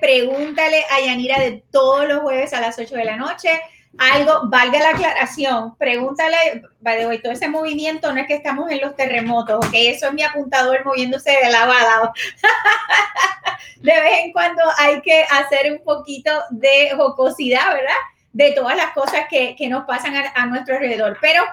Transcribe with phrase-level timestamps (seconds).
[0.00, 3.60] Pregúntale a Yanira de todos los jueves a las 8 de la noche.
[3.98, 8.96] Algo, valga la aclaración, pregúntale, vale, todo ese movimiento no es que estamos en los
[8.96, 12.12] terremotos, ok, eso es mi apuntador moviéndose de lado a
[13.76, 17.92] de vez en cuando hay que hacer un poquito de jocosidad, ¿verdad?
[18.32, 21.44] De todas las cosas que, que nos pasan a nuestro alrededor, pero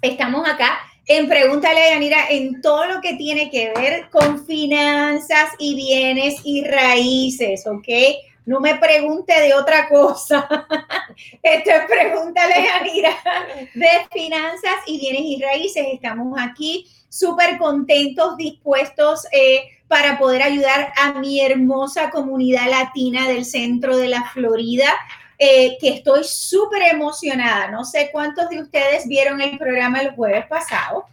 [0.00, 5.50] estamos acá en Pregúntale a Yanira en todo lo que tiene que ver con finanzas
[5.58, 7.88] y bienes y raíces, ¿ok?
[8.44, 10.48] No me pregunte de otra cosa.
[11.42, 13.16] Esto es Pregúntale a Yanira
[13.74, 15.86] de finanzas y bienes y raíces.
[15.92, 23.44] Estamos aquí súper contentos, dispuestos eh, para poder ayudar a mi hermosa comunidad latina del
[23.44, 24.88] centro de la Florida.
[25.44, 27.68] Eh, que estoy súper emocionada.
[27.68, 31.06] No sé cuántos de ustedes vieron el programa el jueves pasado,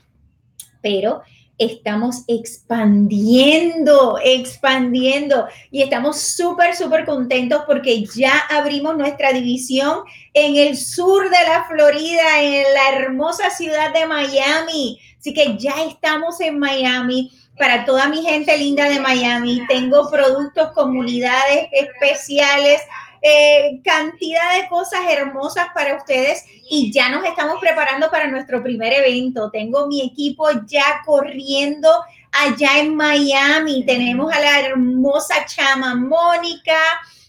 [0.83, 1.23] pero
[1.57, 10.03] estamos expandiendo, expandiendo y estamos súper, súper contentos porque ya abrimos nuestra división
[10.35, 14.99] en el sur de la Florida, en la hermosa ciudad de Miami.
[15.17, 17.31] Así que ya estamos en Miami.
[17.57, 22.79] Para toda mi gente linda de Miami, tengo productos, comunidades especiales
[23.21, 28.93] eh, cantidad de cosas hermosas para ustedes y ya nos estamos preparando para nuestro primer
[28.93, 29.49] evento.
[29.51, 31.89] Tengo mi equipo ya corriendo
[32.31, 33.85] allá en Miami.
[33.85, 36.79] Tenemos a la hermosa chama Mónica,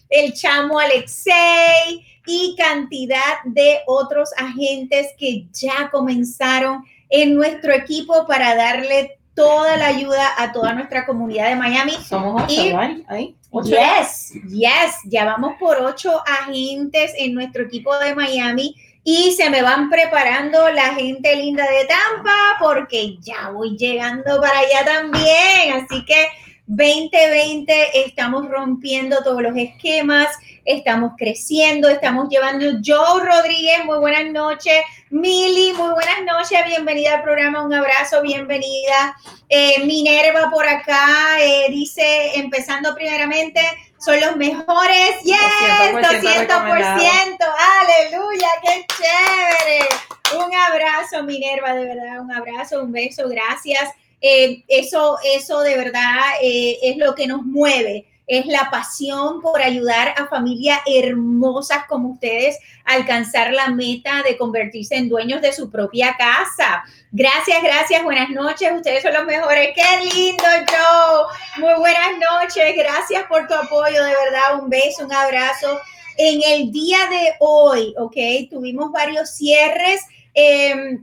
[0.09, 8.55] el chamo Alexei y cantidad de otros agentes que ya comenzaron en nuestro equipo para
[8.55, 11.93] darle toda la ayuda a toda nuestra comunidad de Miami.
[12.07, 13.03] Somos ocho, Y-.
[13.07, 13.35] Ahí.
[13.63, 19.61] Yes, yes, ya vamos por ocho agentes en nuestro equipo de Miami y se me
[19.61, 25.73] van preparando la gente linda de Tampa porque ya voy llegando para allá también.
[25.73, 26.27] Así que
[26.67, 30.27] 2020 estamos rompiendo todos los esquemas,
[30.63, 34.81] estamos creciendo, estamos llevando Joe Rodríguez, muy buenas noches.
[35.09, 39.15] Mili, muy buenas noches, bienvenida al programa, un abrazo, bienvenida.
[39.49, 43.61] Eh, Minerva por acá eh, dice, empezando primeramente,
[43.99, 45.21] son los mejores.
[45.23, 47.37] Yes, 200% 200%.
[47.81, 49.89] Aleluya, qué chévere.
[50.33, 53.89] Un abrazo, Minerva, de verdad, un abrazo, un beso, gracias.
[54.21, 58.07] Eh, eso, eso de verdad eh, es lo que nos mueve.
[58.27, 64.37] Es la pasión por ayudar a familias hermosas como ustedes a alcanzar la meta de
[64.37, 66.83] convertirse en dueños de su propia casa.
[67.11, 68.71] Gracias, gracias, buenas noches.
[68.73, 69.71] Ustedes son los mejores.
[69.75, 71.25] Qué lindo, Joe.
[71.57, 72.73] Muy buenas noches.
[72.77, 74.61] Gracias por tu apoyo, de verdad.
[74.61, 75.81] Un beso, un abrazo.
[76.15, 78.15] En el día de hoy, ok,
[78.49, 80.01] tuvimos varios cierres.
[80.33, 80.99] Eh,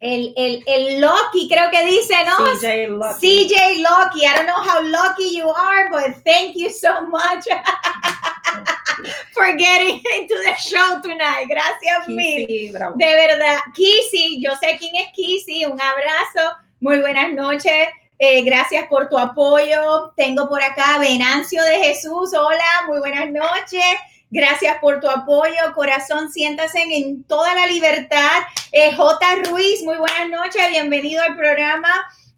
[0.00, 2.36] el, el, el Loki, creo que dice, ¿no?
[2.58, 3.48] CJ Lucky.
[3.48, 4.26] CJ Lucky.
[4.26, 7.44] I don't know how lucky you are, but thank you so much
[9.32, 11.46] for getting into the show tonight.
[11.48, 12.46] Gracias, mil.
[12.46, 17.88] De verdad, Kissy, yo sé quién es Kissy, un abrazo, muy buenas noches,
[18.18, 20.12] eh, gracias por tu apoyo.
[20.16, 23.96] Tengo por acá Venancio de Jesús, hola, muy buenas noches.
[24.30, 28.42] Gracias por tu apoyo, corazón, siéntase en toda la libertad.
[28.72, 29.26] Eh, J.
[29.48, 31.88] Ruiz, muy buenas noches, bienvenido al programa.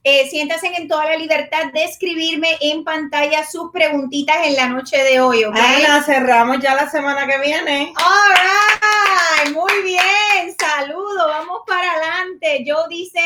[0.05, 4.97] Eh, siéntase en toda la libertad de escribirme en pantalla sus preguntitas en la noche
[5.03, 5.57] de hoy, ¿ok?
[5.57, 7.93] Ana, cerramos ya la semana que viene.
[7.97, 12.65] All right, muy bien, saludo, vamos para adelante.
[12.67, 13.21] Joe dice,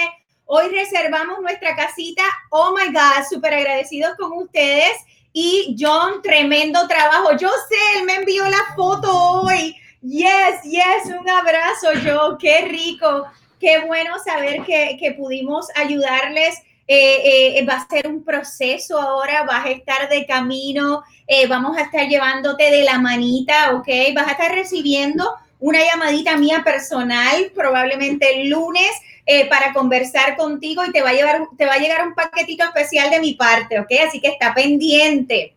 [0.47, 2.23] hoy reservamos nuestra casita.
[2.51, 4.93] Oh my God, súper agradecidos con ustedes.
[5.33, 7.37] Y John, tremendo trabajo.
[7.37, 9.77] Yo sé, él me envió la foto hoy.
[10.03, 13.27] Yes, yes, un abrazo, Joe, qué rico.
[13.59, 16.61] Qué bueno saber que, que pudimos ayudarles.
[16.89, 21.79] Eh, eh, va a ser un proceso ahora, vas a estar de camino, eh, vamos
[21.79, 23.87] a estar llevándote de la manita, ¿ok?
[24.15, 25.33] Vas a estar recibiendo
[25.63, 28.91] una llamadita mía personal, probablemente el lunes,
[29.25, 32.65] eh, para conversar contigo y te va, a llevar, te va a llegar un paquetito
[32.65, 33.87] especial de mi parte, ¿ok?
[34.07, 35.55] Así que está pendiente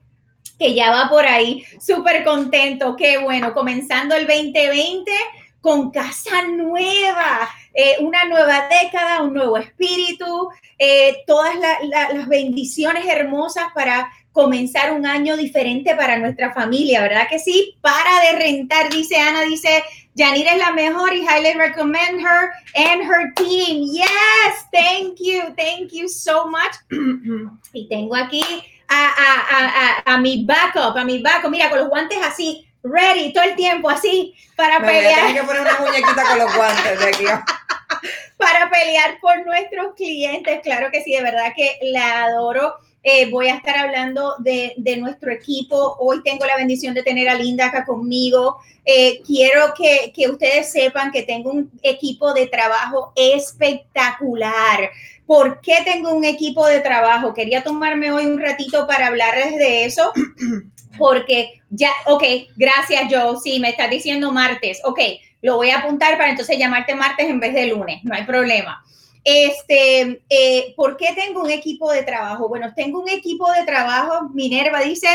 [0.60, 5.12] que ya va por ahí, súper contento, qué bueno, comenzando el 2020
[5.60, 12.28] con casa nueva, eh, una nueva década, un nuevo espíritu, eh, todas la- la- las
[12.28, 17.78] bendiciones hermosas para comenzar un año diferente para nuestra familia, ¿verdad que sí?
[17.80, 19.82] Para de rentar, dice Ana, dice,
[20.14, 23.82] Yanira es la mejor y highly recommend her and her team.
[23.94, 26.76] Yes, thank you, thank you so much.
[27.74, 28.44] y tengo aquí
[28.90, 33.32] a, a- a- a- mi backup, a mi backup, mira, con los guantes así, ready
[33.32, 35.20] todo el tiempo así para Me voy a pelear.
[35.28, 37.26] tener que poner una muñequita con los guantes de aquí.
[38.38, 40.60] para pelear por nuestros clientes.
[40.62, 42.76] Claro que sí, de verdad que la adoro.
[43.08, 45.96] Eh, voy a estar hablando de, de, nuestro equipo.
[46.00, 48.58] Hoy tengo la bendición de tener a Linda acá conmigo.
[48.84, 54.90] Eh, quiero que, que, ustedes sepan que tengo un equipo de trabajo espectacular.
[55.28, 57.36] ¿Por qué tengo un equipo de trabajo?
[57.36, 60.12] Quería tomarme hoy un ratito para hablarles de eso.
[60.98, 62.24] Porque ya, ok,
[62.56, 63.38] gracias Joe.
[63.40, 64.82] Sí, me estás diciendo martes.
[64.84, 65.00] Ok,
[65.44, 68.04] lo voy a apuntar para entonces llamarte martes en vez de lunes.
[68.04, 68.84] No hay problema.
[69.28, 72.48] Este, eh, ¿por qué tengo un equipo de trabajo?
[72.48, 75.08] Bueno, tengo un equipo de trabajo, Minerva dice,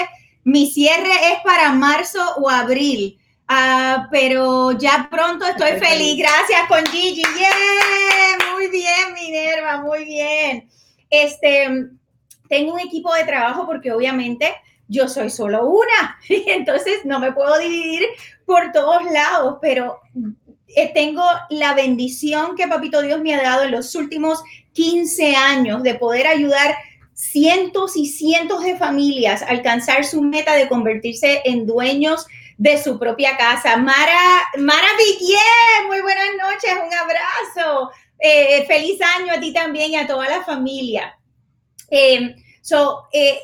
[0.43, 6.19] mi cierre es para marzo o abril, uh, pero ya pronto estoy feliz.
[6.19, 7.23] Gracias con Gigi.
[7.23, 10.69] Yeah, muy bien, Minerva, muy bien.
[11.09, 11.69] Este,
[12.49, 14.57] tengo un equipo de trabajo porque obviamente
[14.89, 18.09] yo soy solo una, y entonces no me puedo dividir
[18.45, 20.01] por todos lados, pero
[20.77, 25.83] eh, tengo la bendición que Papito Dios me ha dado en los últimos 15 años
[25.83, 26.77] de poder ayudar
[27.15, 32.27] cientos y cientos de familias a alcanzar su meta de convertirse en dueños
[32.57, 33.77] de su propia casa.
[33.77, 37.91] Mara, Mara Viquier, muy buenas noches, un abrazo.
[38.19, 41.19] Eh, feliz año a ti también y a toda la familia.
[41.91, 43.41] Eh, so, eh,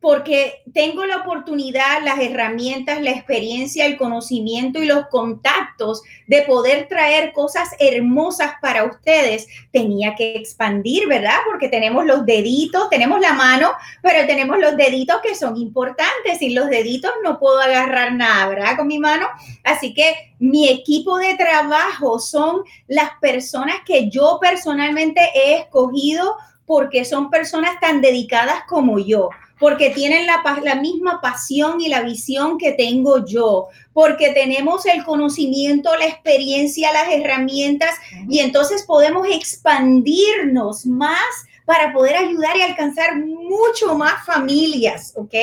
[0.00, 6.88] porque tengo la oportunidad, las herramientas, la experiencia, el conocimiento y los contactos de poder
[6.88, 11.36] traer cosas hermosas para ustedes, tenía que expandir, ¿verdad?
[11.48, 13.72] Porque tenemos los deditos, tenemos la mano,
[14.02, 16.38] pero tenemos los deditos que son importantes.
[16.38, 18.76] Sin los deditos no puedo agarrar nada, ¿verdad?
[18.76, 19.28] Con mi mano.
[19.62, 26.36] Así que mi equipo de trabajo son las personas que yo personalmente he escogido
[26.66, 32.02] porque son personas tan dedicadas como yo porque tienen la, la, misma pasión y la
[32.02, 37.90] visión que tengo yo, porque tenemos el conocimiento, la experiencia, las herramientas
[38.28, 41.24] y entonces podemos expandirnos más
[41.66, 45.34] para poder ayudar y alcanzar mucho más familias, ¿ok?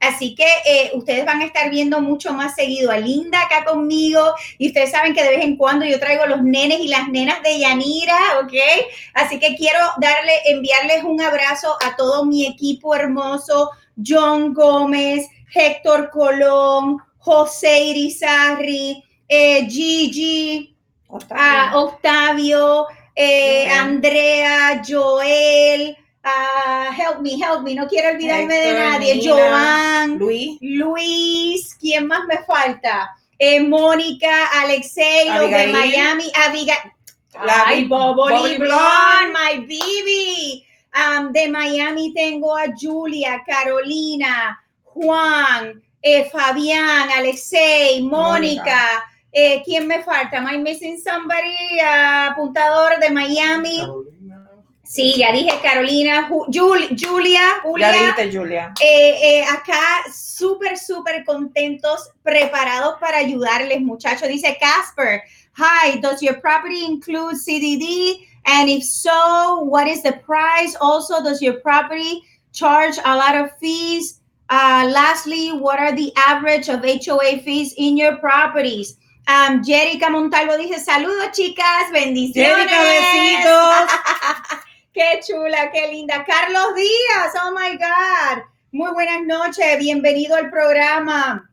[0.00, 4.34] Así que eh, ustedes van a estar viendo mucho más seguido a Linda acá conmigo
[4.58, 7.42] y ustedes saben que de vez en cuando yo traigo los nenes y las nenas
[7.42, 8.54] de Yanira, ¿ok?
[9.14, 13.70] Así que quiero darle, enviarles un abrazo a todo mi equipo hermoso,
[14.04, 20.74] John Gómez, Héctor Colón, José Irizarri, eh, Gigi,
[21.08, 22.86] Octavio, Octavio
[23.16, 29.32] eh, Andrea, Joel, uh, help me, help me, no quiero olvidarme Héctor, de nadie, Nina,
[29.32, 30.58] Joan, Luis.
[30.60, 33.10] Luis, ¿quién más me falta?
[33.38, 36.76] Eh, Mónica, Alexei, los de Miami, Abigail,
[37.38, 40.64] Ay, Boboli Blonde, my baby.
[40.94, 48.62] Um, de Miami tengo a Julia, Carolina, Juan, eh, Fabián, Alexei, Mónica.
[48.62, 49.12] Mónica.
[49.38, 50.38] Eh, ¿Quién me falta?
[50.38, 51.78] Am I missing somebody?
[51.78, 53.80] Apuntador de Miami.
[53.80, 54.50] Carolina.
[54.82, 57.92] Sí, ya dije Carolina, Jul Julia, Julia.
[57.92, 58.72] Ya dijiste Julia.
[58.80, 64.26] Eh, acá súper, súper contentos, preparados para ayudarles, muchachos.
[64.26, 65.22] Dice Casper,
[65.54, 68.26] hi, does your property include CDD?
[68.46, 70.74] And if so, what is the price?
[70.80, 74.22] Also, does your property charge a lot of fees?
[74.48, 78.96] Uh, lastly, what are the average of HOA fees in your properties?
[79.28, 82.68] Um, Jerica Montalvo dice, saludos chicas, bendiciones.
[82.68, 84.60] Jerica, besitos.
[84.92, 86.24] qué chula, qué linda.
[86.24, 88.44] Carlos Díaz, oh my God.
[88.70, 91.50] Muy buenas noches, bienvenido al programa.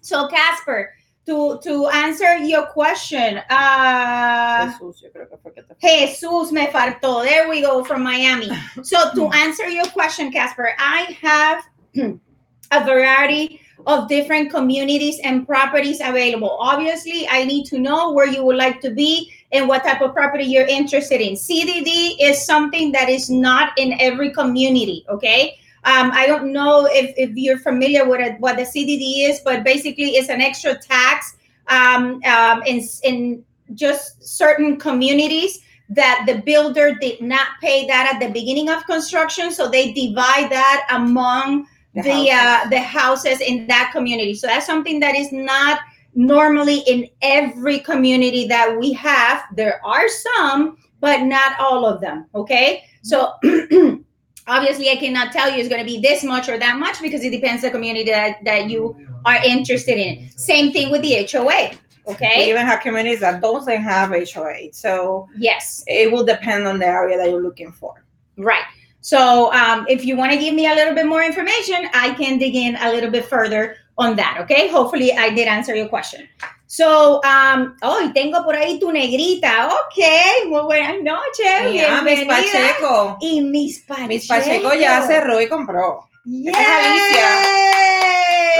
[0.00, 0.90] So, Casper,
[1.26, 5.74] to, to answer your question, uh, Jesús, yo creo que fue que te...
[5.80, 7.24] Jesús me faltó.
[7.24, 8.48] There we go from Miami.
[8.82, 11.64] So, to answer your question, Casper, I have
[12.70, 16.58] a variety of different communities and properties available.
[16.60, 20.12] Obviously, I need to know where you would like to be and what type of
[20.12, 21.32] property you're interested in.
[21.32, 25.58] CDD is something that is not in every community, okay?
[25.84, 29.64] Um, I don't know if, if you're familiar with it, what the CDD is, but
[29.64, 33.42] basically it's an extra tax um, um, in, in
[33.72, 39.50] just certain communities that the builder did not pay that at the beginning of construction.
[39.50, 41.66] So they divide that among
[42.02, 44.34] the the, uh, the houses in that community.
[44.34, 45.80] So that's something that is not
[46.14, 49.44] normally in every community that we have.
[49.54, 52.26] There are some, but not all of them.
[52.34, 53.32] Okay, so.
[54.48, 57.22] obviously, I cannot tell you it's going to be this much or that much because
[57.22, 60.30] it depends the community that, that you are interested in.
[60.30, 61.72] Same thing with the HOA.
[62.08, 62.44] Okay.
[62.44, 64.72] We even have communities that doesn't have HOA.
[64.72, 68.04] So yes, it will depend on the area that you're looking for.
[68.38, 68.64] Right.
[69.08, 72.36] So um, if you want to give me a little bit more information, I can
[72.36, 74.68] dig in a little bit further on that, okay?
[74.68, 76.28] Hopefully I did answer your question.
[76.66, 79.72] So, um, oh, y tengo por ahí tu negrita.
[79.72, 79.96] Ok,
[80.50, 81.72] muy buenas noches.
[81.72, 82.26] Yeah, Miss.
[82.26, 83.16] Pacheco.
[83.22, 84.08] Y Miss Pacheco.
[84.08, 86.06] Miss Pacheco ya cerró y compró.
[86.26, 87.28] Esta es Alicia.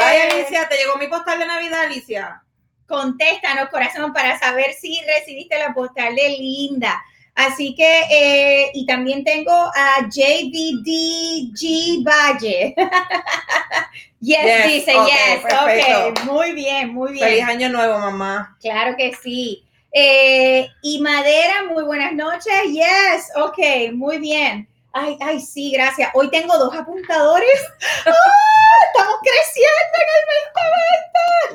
[0.03, 2.43] Ay, Alicia, ¿te llegó mi postal de Navidad, Alicia?
[2.87, 7.05] Contéstanos, corazón, para saber si recibiste la postal de Linda.
[7.39, 12.75] Así que, eh, y también tengo a JVDG Valle.
[14.21, 15.43] yes, Yes, dice yes.
[15.43, 16.09] perfecto.
[16.09, 17.29] Ok, muy bien, muy bien.
[17.29, 18.57] Feliz año nuevo, mamá.
[18.61, 19.65] Claro que sí.
[19.93, 22.61] Eh, y Madera, muy buenas noches.
[22.73, 24.69] Yes, ok, muy bien.
[24.93, 26.11] Ay, ay, sí, gracias.
[26.15, 27.63] Hoy tengo dos apuntadores.
[28.05, 28.13] ¡Ah!
[28.93, 30.23] Estamos creciendo en el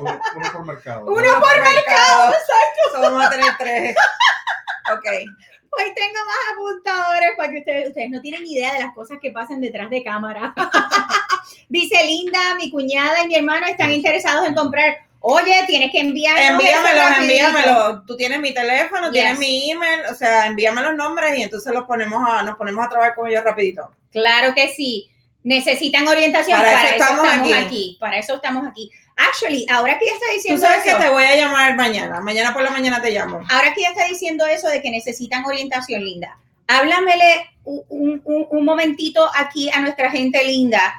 [0.00, 1.04] Uno, uno por mercado.
[1.04, 2.90] Uno por mercado, exacto.
[2.90, 3.96] So, vamos a tener tres.
[4.92, 5.06] Ok.
[5.78, 9.30] Hoy tengo más apuntadores para que ustedes, ustedes no tienen idea de las cosas que
[9.30, 10.54] pasan detrás de cámara.
[11.68, 14.96] Dice Linda, mi cuñada y mi hermano están interesados en comprar.
[15.20, 17.22] Oye, tienes que enviarnos eso Envíamelo, rapidito.
[17.22, 18.02] envíamelo.
[18.06, 21.84] Tú tienes mi teléfono, tienes mi email, o sea, envíame los nombres y entonces los
[21.84, 23.90] ponemos a, nos ponemos a trabajar con ellos rapidito.
[24.12, 25.10] Claro que sí.
[25.42, 26.58] Necesitan orientación.
[26.58, 27.52] Para Para, eso eso estamos estamos aquí.
[27.66, 27.96] aquí.
[28.00, 28.90] Para eso estamos aquí.
[29.16, 32.20] Actually, ahora que ya está Tú diciendo sabes que eso, te voy a llamar mañana,
[32.20, 33.40] mañana por la mañana te llamo.
[33.48, 39.28] ahora que ya está diciendo eso de que necesitan orientación, Linda, háblamele un, un- momentito
[39.36, 40.94] aquí a nuestra gente linda.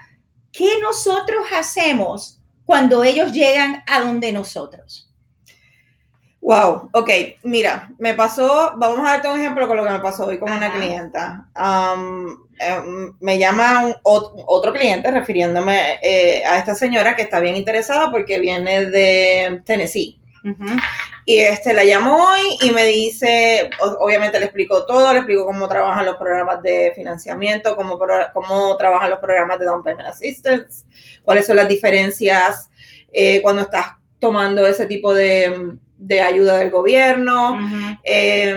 [0.52, 5.12] ¿Qué nosotros hacemos cuando ellos llegan a donde nosotros?
[6.42, 7.10] Wow, ok,
[7.44, 10.52] mira, me pasó, vamos a darte un ejemplo con lo que me pasó hoy con
[10.52, 11.48] una clienta.
[12.60, 17.56] Em, me llama un, ot- otro cliente refiriéndome eh, a esta señora que está bien
[17.56, 20.20] interesada porque viene de Tennessee.
[21.26, 23.68] Y este la llamo hoy y me dice,
[24.00, 27.98] obviamente le explico todo, le explico cómo trabajan los programas de financiamiento, cómo,
[28.32, 30.86] cómo trabajan los programas de Down Payment Assistance,
[31.24, 32.70] cuáles son las diferencias
[33.12, 37.58] eh, cuando estás tomando ese tipo de, de ayuda del gobierno.
[38.04, 38.56] Eh,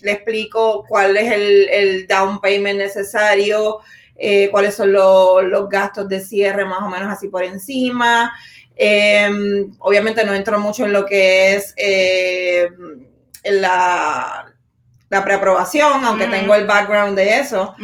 [0.00, 3.78] le explico cuál es el, el down payment necesario,
[4.16, 8.32] eh, cuáles son lo- los gastos de cierre más o menos así por encima.
[8.76, 9.30] Eh,
[9.78, 12.68] obviamente no entro mucho en lo que es eh,
[13.44, 14.46] la,
[15.08, 17.74] la preaprobación, aunque tengo el background de eso.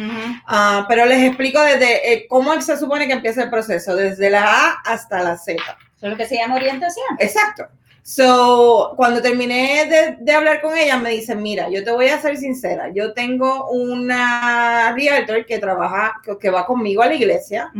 [0.47, 4.43] Ah, pero les explico desde eh, cómo se supone que empieza el proceso, desde la
[4.43, 5.61] A hasta la Z.
[5.97, 7.05] Eso es lo que se llama orientación.
[7.19, 7.67] Exacto.
[8.03, 12.21] So, cuando terminé de, de hablar con ella, me dice, mira, yo te voy a
[12.21, 17.71] ser sincera, yo tengo una realtor que trabaja, que, que va conmigo a la iglesia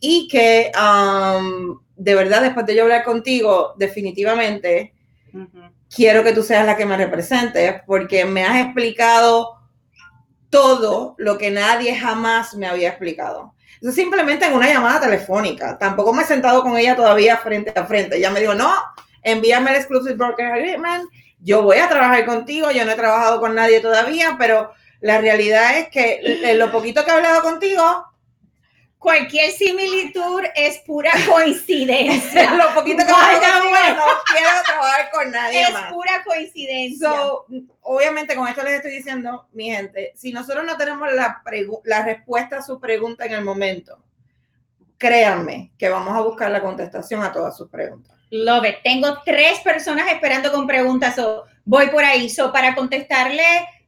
[0.00, 4.94] y que um, de verdad, después de yo hablar contigo, definitivamente
[5.94, 9.58] quiero que tú seas la que me represente porque me has explicado
[10.48, 13.52] todo lo que nadie jamás me había explicado.
[13.92, 15.76] Simplemente en una llamada telefónica.
[15.76, 18.16] Tampoco me he sentado con ella todavía frente a frente.
[18.16, 18.72] Ella me dijo, no,
[19.22, 21.10] envíame el Exclusive Broker Agreement.
[21.40, 22.70] Yo voy a trabajar contigo.
[22.70, 27.04] Yo no he trabajado con nadie todavía, pero la realidad es que en lo poquito
[27.04, 28.06] que he hablado contigo,
[29.00, 32.44] Cualquier similitud es pura coincidencia.
[32.44, 35.90] en lo poquito que he hablado contigo, no quiero trabajar con nadie es más.
[35.90, 37.08] pura coincidencia.
[37.08, 37.46] So,
[37.80, 42.62] obviamente con esto les estoy diciendo, mi gente, si nosotros no tenemos la respuesta a
[42.62, 44.04] su pregunta en el momento,
[44.98, 48.19] créanme que vamos a buscar la contestación a todas sus preguntas.
[48.30, 48.76] Love it.
[48.84, 51.16] Tengo tres personas esperando con preguntas.
[51.16, 52.30] So, voy por ahí.
[52.30, 53.42] So, para contestarle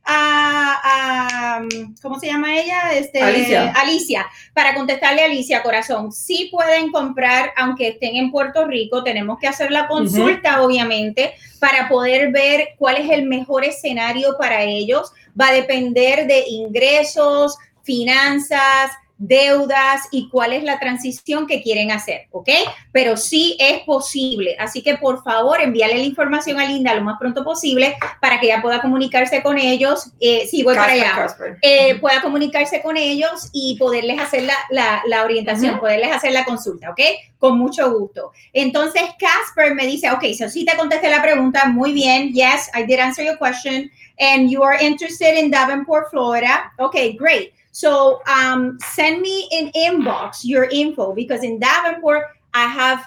[0.04, 1.62] a, a-
[2.02, 2.92] ¿cómo se llama ella?
[2.92, 3.72] Este, Alicia.
[3.76, 4.26] Alicia.
[4.52, 9.46] Para contestarle a Alicia, corazón, sí pueden comprar, aunque estén en Puerto Rico, tenemos que
[9.48, 15.12] hacer la consulta, obviamente, para poder ver cuál es el mejor escenario para ellos.
[15.40, 18.90] Va a depender de ingresos, finanzas,
[19.26, 22.48] deudas y cuál es la transición que quieren hacer, ¿ok?
[22.90, 24.56] Pero sí es posible.
[24.58, 28.46] Así que por favor envíale la información a Linda lo más pronto posible para que
[28.46, 30.10] ella pueda comunicarse con ellos.
[30.20, 31.26] Eh, sí, voy para allá.
[31.62, 35.80] Eh, pueda comunicarse con ellos y poderles hacer la, la- la orientación, Ujú.
[35.82, 37.00] poderles hacer la consulta, ¿ok?
[37.38, 38.32] Con mucho gusto.
[38.52, 42.84] Entonces, Casper me dice, ok, so sí te contesté la pregunta, muy bien, yes, I
[42.84, 46.72] did answer your question, and you are interested in Davenport, Florida.
[46.78, 47.52] Okay, great.
[47.72, 53.06] So um, send me in inbox your info because in Davenport, I have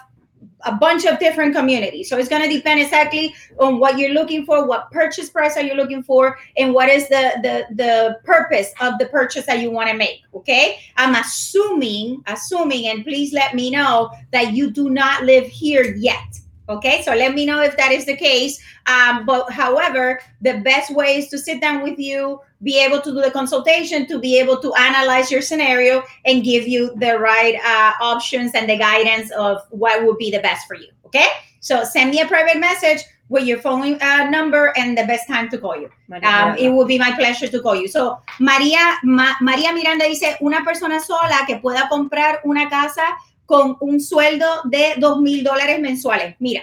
[0.64, 2.08] a bunch of different communities.
[2.08, 5.62] So it's going to depend exactly on what you're looking for, what purchase price are
[5.62, 9.70] you looking for, and what is the the the purpose of the purchase that you
[9.70, 10.22] want to make.
[10.34, 15.94] Okay, I'm assuming, assuming, and please let me know that you do not live here
[15.94, 16.40] yet.
[16.68, 18.60] Okay, so let me know if that is the case.
[18.86, 23.12] Um, but however, the best way is to sit down with you, be able to
[23.12, 27.56] do the consultation, to be able to analyze your scenario and give you the right
[27.64, 30.88] uh, options and the guidance of what would be the best for you.
[31.04, 31.26] Okay.
[31.60, 35.48] So send me a private message with your phone uh, number and the best time
[35.50, 35.90] to call you.
[36.22, 37.88] Um, it will be my pleasure to call you.
[37.88, 43.02] So, María, María Miranda dice, una persona sola que pueda comprar una casa
[43.44, 46.36] con un sueldo de dos mil dólares mensuales.
[46.38, 46.62] Mira,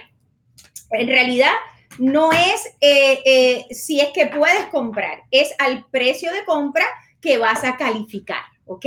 [0.90, 1.52] en realidad
[1.98, 6.84] no es eh, eh, si es que puedes comprar, es al precio de compra
[7.20, 8.42] que vas a calificar.
[8.66, 8.86] ¿ok?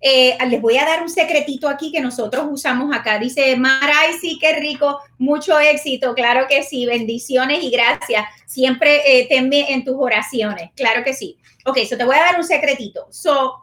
[0.00, 3.18] Eh, les voy a dar un secretito aquí que nosotros usamos acá.
[3.18, 8.24] Dice Maray, sí, qué rico, mucho éxito, claro que sí, bendiciones y gracias.
[8.46, 11.38] Siempre tenme en tus oraciones, claro que sí.
[11.64, 13.08] Ok, so te voy a dar un secretito.
[13.10, 13.62] So,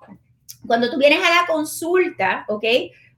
[0.68, 2.66] cuando tú vienes a la consulta, ¿ok?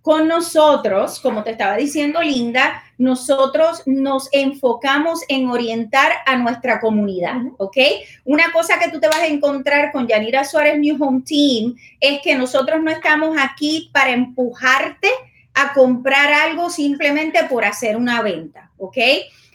[0.06, 7.38] Con nosotros, como te estaba diciendo Linda, nosotros nos enfocamos en orientar a nuestra comunidad,
[7.58, 7.78] ¿ok?
[8.24, 12.22] Una cosa que tú te vas a encontrar con Yanira Suárez New Home Team es
[12.22, 15.10] que nosotros no estamos aquí para empujarte
[15.56, 18.98] a comprar algo simplemente por hacer una venta, ¿ok?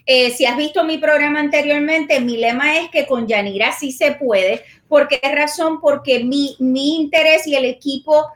[0.05, 4.11] Eh, si has visto mi programa anteriormente, mi lema es que con Yanira sí se
[4.15, 4.65] puede.
[4.89, 5.81] ¿Por qué razón?
[5.81, 8.27] Porque mi, mi interés y el equipo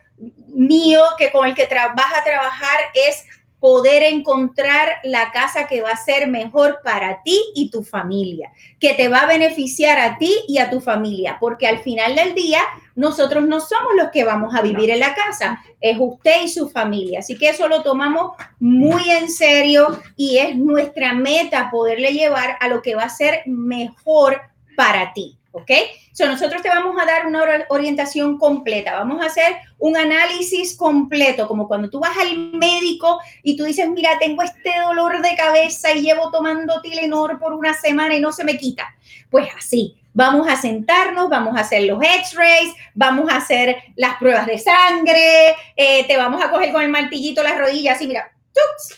[0.54, 3.24] mío que con el que vas a trabajar es
[3.64, 8.92] poder encontrar la casa que va a ser mejor para ti y tu familia, que
[8.92, 12.60] te va a beneficiar a ti y a tu familia, porque al final del día
[12.94, 16.68] nosotros no somos los que vamos a vivir en la casa, es usted y su
[16.68, 17.20] familia.
[17.20, 22.68] Así que eso lo tomamos muy en serio y es nuestra meta poderle llevar a
[22.68, 24.42] lo que va a ser mejor
[24.76, 25.38] para ti.
[25.54, 25.70] ¿Ok?
[26.12, 31.46] So, nosotros te vamos a dar una orientación completa, vamos a hacer un análisis completo,
[31.46, 35.92] como cuando tú vas al médico y tú dices, mira, tengo este dolor de cabeza
[35.92, 38.94] y llevo tomando Tilenor por una semana y no se me quita.
[39.30, 44.46] Pues así, vamos a sentarnos, vamos a hacer los x-rays, vamos a hacer las pruebas
[44.46, 48.32] de sangre, eh, te vamos a coger con el martillito las rodillas y mira,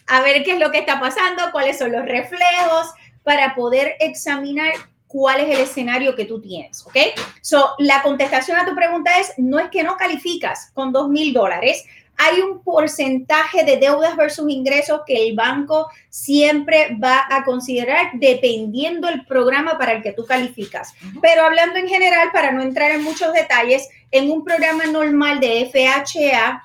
[0.07, 2.93] a ver qué es lo que está pasando, cuáles son los reflejos,
[3.23, 4.73] para poder examinar
[5.07, 6.97] cuál es el escenario que tú tienes, ¿ok?
[7.41, 11.33] So, la contestación a tu pregunta es, no es que no calificas con dos mil
[11.33, 11.85] dólares,
[12.19, 19.09] hay un porcentaje de deudas versus ingresos que el banco siempre va a considerar dependiendo
[19.09, 20.95] el programa para el que tú calificas.
[21.21, 25.71] Pero hablando en general, para no entrar en muchos detalles, en un programa normal de
[25.71, 26.65] FHA,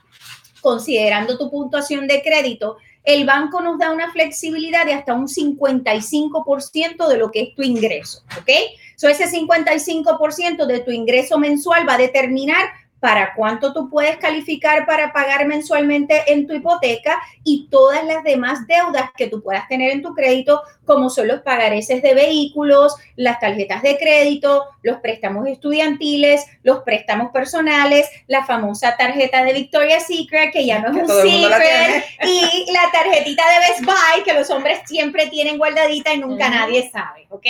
[0.62, 7.08] considerando tu puntuación de crédito, el banco nos da una flexibilidad de hasta un 55%
[7.08, 8.50] de lo que es tu ingreso, ¿ok?
[8.96, 12.70] So ese 55% de tu ingreso mensual va a determinar
[13.02, 18.68] para cuánto tú puedes calificar para pagar mensualmente en tu hipoteca y todas las demás
[18.68, 23.40] deudas que tú puedas tener en tu crédito, como son los pagareces de vehículos, las
[23.40, 30.54] tarjetas de crédito, los préstamos estudiantiles, los préstamos personales, la famosa tarjeta de Victoria's Secret,
[30.54, 34.80] que ya no es un secret, y la tarjetita de Best Buy, que los hombres
[34.86, 37.48] siempre tienen guardadita y nunca nadie sabe, ¿ok?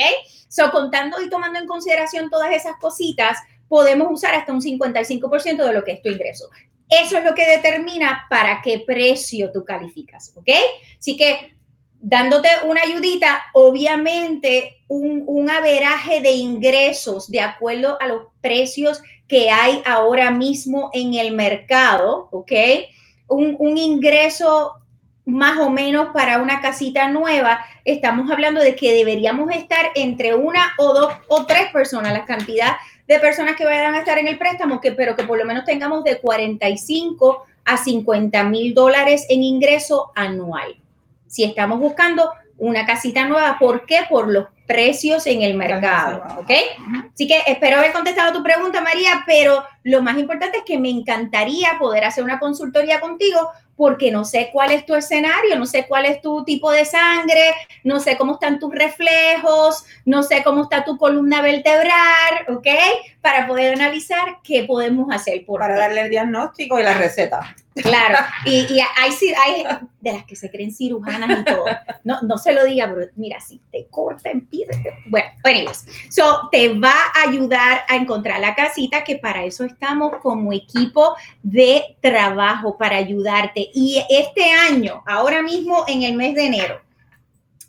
[0.48, 3.38] So, contando y tomando en consideración todas esas cositas,
[3.72, 6.50] podemos usar hasta un 55% de lo que es tu ingreso.
[6.90, 10.50] Eso es lo que determina para qué precio tú calificas, ¿ok?
[11.00, 11.56] Así que
[12.02, 19.50] dándote una ayudita, obviamente un, un averaje de ingresos de acuerdo a los precios que
[19.50, 22.52] hay ahora mismo en el mercado, ¿ok?
[23.30, 24.74] Un, un ingreso
[25.24, 30.74] más o menos para una casita nueva, estamos hablando de que deberíamos estar entre una
[30.78, 32.74] o dos o tres personas, la cantidad
[33.12, 35.66] de personas que vayan a estar en el préstamo, que, pero que por lo menos
[35.66, 40.78] tengamos de 45 a 50 mil dólares en ingreso anual.
[41.28, 44.00] Si estamos buscando una casita nueva, ¿por qué?
[44.10, 46.52] Por los precios en el mercado, ¿ok?
[47.14, 50.90] Así que espero haber contestado tu pregunta, María, pero lo más importante es que me
[50.90, 53.50] encantaría poder hacer una consultoría contigo
[53.82, 57.52] porque no sé cuál es tu escenario, no sé cuál es tu tipo de sangre,
[57.84, 62.68] no sé cómo están tus reflejos, no sé cómo está tu columna vertebral, ¿ok?
[63.22, 67.56] Para poder analizar qué podemos hacer por Para darle el diagnóstico y la receta.
[67.74, 69.64] Claro, y, y hay,
[70.02, 71.66] de las que se creen cirujanas y todo.
[72.04, 74.98] No, no se lo diga, pero mira, si te cortan, pídete.
[75.06, 80.18] Bueno, anyways, so te va a ayudar a encontrar la casita, que para eso estamos
[80.22, 83.70] como equipo de trabajo, para ayudarte.
[83.74, 86.82] Y este año, ahora mismo en el mes de enero,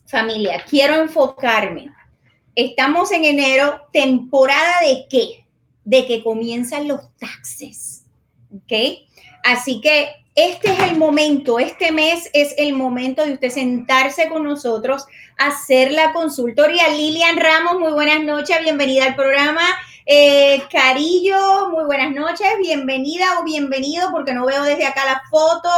[0.06, 1.92] familia, quiero enfocarme.
[2.56, 5.46] Estamos en enero, temporada de qué?
[5.84, 8.04] De que comienzan los taxes.
[8.54, 8.72] ¿Ok?
[9.42, 14.44] Así que este es el momento, este mes es el momento de usted sentarse con
[14.44, 15.04] nosotros,
[15.36, 16.88] hacer la consultoría.
[16.88, 19.62] Lilian Ramos, muy buenas noches, bienvenida al programa.
[20.06, 25.68] Eh, Carillo, muy buenas noches, bienvenida o bienvenido, porque no veo desde acá la foto.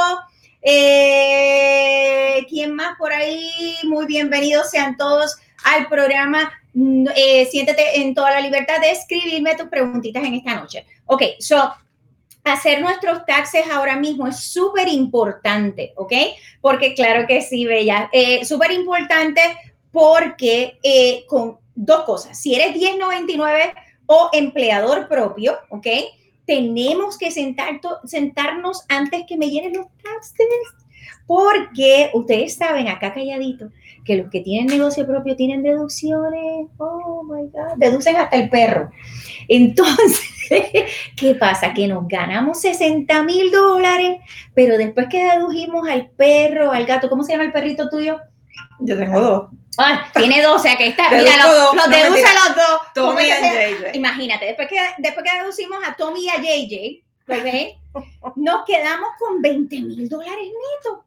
[0.63, 3.77] Eh, ¿Quién más por ahí?
[3.83, 6.53] Muy bienvenidos sean todos al programa.
[6.75, 10.87] Mm, eh, siéntete en toda la libertad de escribirme tus preguntitas en esta noche.
[11.07, 11.75] Ok, so
[12.45, 16.13] hacer nuestros taxes ahora mismo es súper importante, ¿ok?
[16.61, 19.41] Porque claro que sí, Bella, eh, súper importante
[19.91, 23.75] porque eh, con dos cosas, si eres 1099
[24.07, 25.87] o empleador propio, ¿ok?
[26.47, 30.47] Tenemos que sentar, sentarnos antes que me llenen los taxes,
[31.27, 33.71] porque ustedes saben, acá calladito,
[34.05, 38.91] que los que tienen negocio propio tienen deducciones, oh my God, deducen hasta el perro.
[39.49, 40.21] Entonces,
[41.17, 41.73] ¿qué pasa?
[41.73, 44.19] Que nos ganamos 60 mil dólares,
[44.55, 48.21] pero después que dedujimos al perro, al gato, ¿cómo se llama el perrito tuyo?
[48.81, 49.49] Yo tengo dos.
[49.79, 51.11] Ah, tiene dos, o sea que está.
[51.11, 52.81] Mira, los, los deduce los dos.
[52.95, 53.97] Tommy y JJ.
[53.97, 58.35] Imagínate, después que, después que deducimos a Tommy y a JJ, ¿ok?
[58.37, 61.05] nos quedamos con 20 mil dólares netos.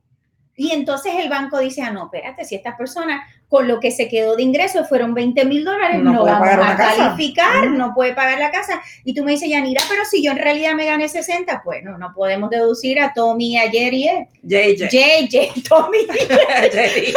[0.60, 4.10] Y entonces el banco dice, ah, no, espérate, si esta persona con lo que se
[4.10, 8.50] quedó de ingresos fueron 20 mil dólares, no, vamos a calificar, no puede pagar la
[8.50, 8.82] casa.
[9.04, 12.00] Y tú me dices, Yanira, pero si yo en realidad me gané 60, pues no,
[12.00, 14.08] no podemos deducir a Tommy a Jerry.
[14.08, 14.30] ¿eh?
[14.42, 14.90] JJ.
[14.90, 16.00] JJ, Tommy.
[16.72, 17.14] Jerry.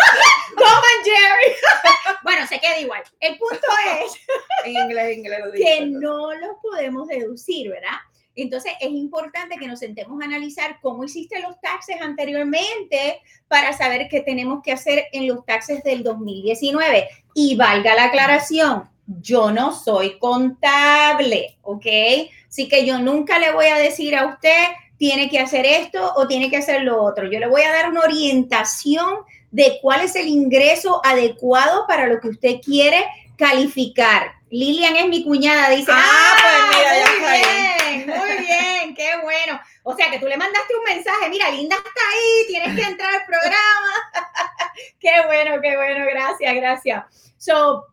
[0.56, 1.56] Tom and Jerry.
[2.22, 3.02] bueno, se queda igual.
[3.20, 3.66] El punto
[4.04, 4.20] es
[4.66, 7.96] en inglés, inglés que no los podemos deducir, ¿verdad?
[8.36, 14.08] Entonces es importante que nos sentemos a analizar cómo hiciste los taxes anteriormente para saber
[14.08, 17.08] qué tenemos que hacer en los taxes del 2019.
[17.34, 21.86] Y valga la aclaración, yo no soy contable, ¿ok?
[22.48, 24.66] Así que yo nunca le voy a decir a usted,
[24.96, 27.30] tiene que hacer esto o tiene que hacer lo otro.
[27.30, 29.14] Yo le voy a dar una orientación
[29.50, 33.04] de cuál es el ingreso adecuado para lo que usted quiere
[33.40, 34.32] calificar.
[34.50, 35.90] Lilian es mi cuñada, dice.
[35.92, 39.58] Ah, pues mira, ya bien, muy bien, qué bueno.
[39.82, 43.14] O sea que tú le mandaste un mensaje, mira, Linda está ahí, tienes que entrar
[43.14, 43.92] al programa.
[45.00, 47.04] qué bueno, qué bueno, gracias, gracias.
[47.38, 47.86] So,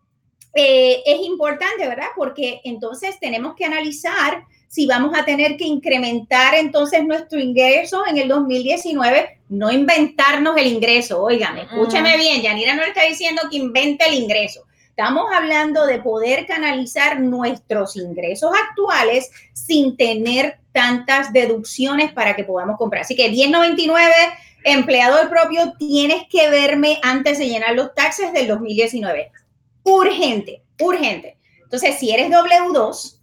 [0.54, 2.10] eh, es importante, ¿verdad?
[2.16, 8.18] Porque entonces tenemos que analizar si vamos a tener que incrementar entonces nuestro ingreso en
[8.18, 11.24] el 2019, no inventarnos el ingreso.
[11.24, 14.67] Oigan, escúchame bien, Yanira no le está diciendo que invente el ingreso.
[14.98, 22.78] Estamos hablando de poder canalizar nuestros ingresos actuales sin tener tantas deducciones para que podamos
[22.80, 23.04] comprar.
[23.04, 24.12] Así que 1099,
[24.64, 29.32] empleador propio, tienes que verme antes de llenar los taxes del 2019.
[29.84, 31.38] Urgente, urgente.
[31.62, 33.20] Entonces, si eres W2,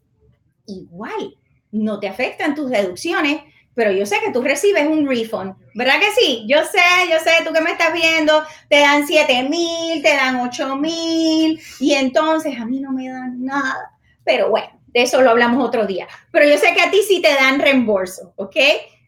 [0.66, 1.36] igual,
[1.72, 3.42] no te afectan tus deducciones
[3.74, 6.44] pero yo sé que tú recibes un refund, ¿verdad que sí?
[6.46, 10.40] Yo sé, yo sé, tú que me estás viendo, te dan 7 mil, te dan
[10.40, 13.92] 8 mil, y entonces a mí no me dan nada.
[14.24, 16.06] Pero bueno, de eso lo hablamos otro día.
[16.30, 18.56] Pero yo sé que a ti sí te dan reembolso, ¿ok?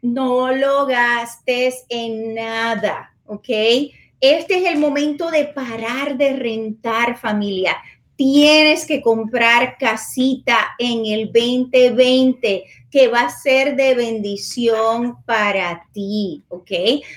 [0.02, 3.48] No lo gastes en nada, ¿ok?
[4.20, 7.76] Este es el momento de parar de rentar familia
[8.16, 16.42] tienes que comprar casita en el 2020 que va a ser de bendición para ti,
[16.48, 16.70] ¿ok?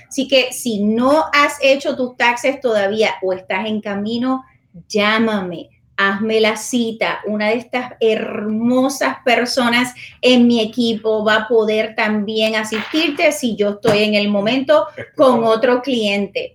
[0.08, 4.44] Así que si no has hecho tus taxes todavía o estás en camino,
[4.88, 7.20] llámame, hazme la cita.
[7.26, 13.70] Una de estas hermosas personas en mi equipo va a poder también asistirte si yo
[13.70, 14.86] estoy en el momento
[15.16, 16.54] con otro cliente.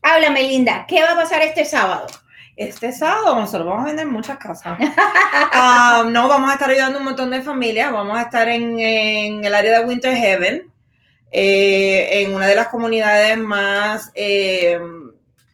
[0.00, 2.06] Háblame, Linda, ¿qué va a pasar este sábado?
[2.58, 4.76] Este sábado nosotros vamos a vender muchas casas.
[5.60, 7.92] Ah, no, vamos a estar ayudando a un montón de familias.
[7.92, 10.70] Vamos a estar en, el área de Winter Heaven,
[11.30, 14.78] eh, en una de las comunidades más eh,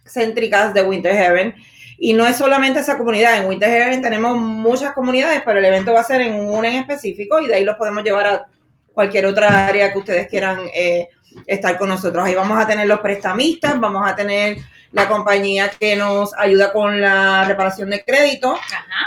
[0.06, 1.54] céntricas de Winter Heaven.
[1.98, 5.92] Y no es solamente esa comunidad, en Winter Heaven tenemos muchas comunidades, pero el evento
[5.92, 8.46] va a ser en una en específico y de ahí los podemos llevar a
[8.94, 11.08] cualquier otra área que ustedes quieran eh,
[11.46, 12.24] estar con nosotros.
[12.24, 14.56] Ahí vamos a tener los prestamistas, vamos a tener
[14.94, 18.56] la compañía que nos ayuda con la reparación de crédito.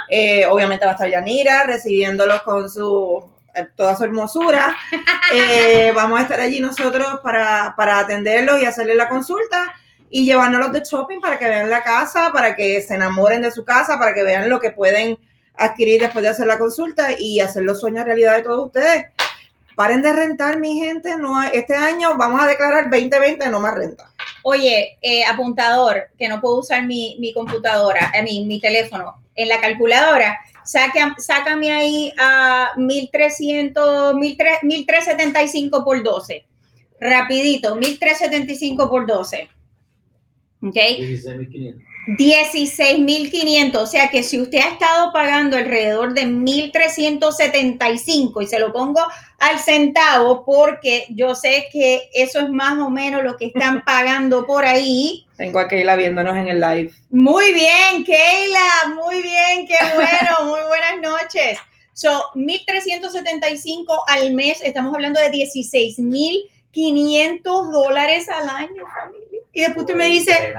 [0.10, 3.24] Eh, obviamente va a estar Yanira recibiéndolos con su
[3.56, 4.76] eh, toda su hermosura.
[5.34, 9.76] Eh, vamos a estar allí nosotros para, para atenderlos y hacerles la consulta
[10.10, 13.66] y llevárnoslos de shopping para que vean la casa, para que se enamoren de su
[13.66, 15.20] casa, para que vean lo que pueden
[15.54, 19.08] adquirir después de hacer la consulta y hacer los sueños realidad de todos ustedes.
[19.76, 21.18] Paren de rentar, mi gente.
[21.18, 24.10] No, este año vamos a declarar 2020 no más renta.
[24.44, 29.62] Oye, eh, apuntador, que no puedo usar mi, computadora, eh, mi, mi teléfono, en la
[29.62, 36.46] calculadora, sácame ahí a 1300, 1375 por 12.
[37.00, 39.50] Rapidito, 1375 por 12.
[40.64, 40.76] ¿Ok?
[40.76, 41.87] 16.500.
[42.08, 48.72] 16.500, o sea que si usted ha estado pagando alrededor de 1.375 y se lo
[48.72, 49.02] pongo
[49.40, 54.46] al centavo porque yo sé que eso es más o menos lo que están pagando
[54.46, 55.28] por ahí.
[55.36, 56.94] Tengo a Keila viéndonos en el live.
[57.10, 61.60] Muy bien, Keila, muy bien, qué bueno, muy buenas noches.
[61.92, 69.42] So, 1.375 al mes, estamos hablando de 16.500 dólares al año, familia.
[69.52, 70.54] Y después usted me dice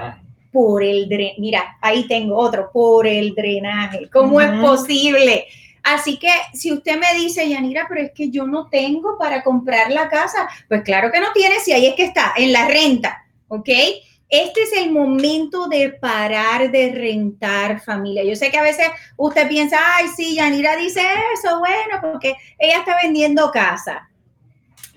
[0.52, 1.40] por el drenaje.
[1.40, 4.08] Mira, ahí tengo otro, por el drenaje.
[4.10, 5.46] ¿Cómo es posible?
[5.82, 9.90] Así que si usted me dice, Yanira, pero es que yo no tengo para comprar
[9.90, 13.24] la casa, pues claro que no tiene, si ahí es que está, en la renta,
[13.48, 13.68] ¿ok?
[14.28, 18.22] Este es el momento de parar de rentar familia.
[18.24, 21.00] Yo sé que a veces usted piensa, ay, sí, Yanira dice
[21.32, 24.10] eso, bueno, porque ella está vendiendo casa.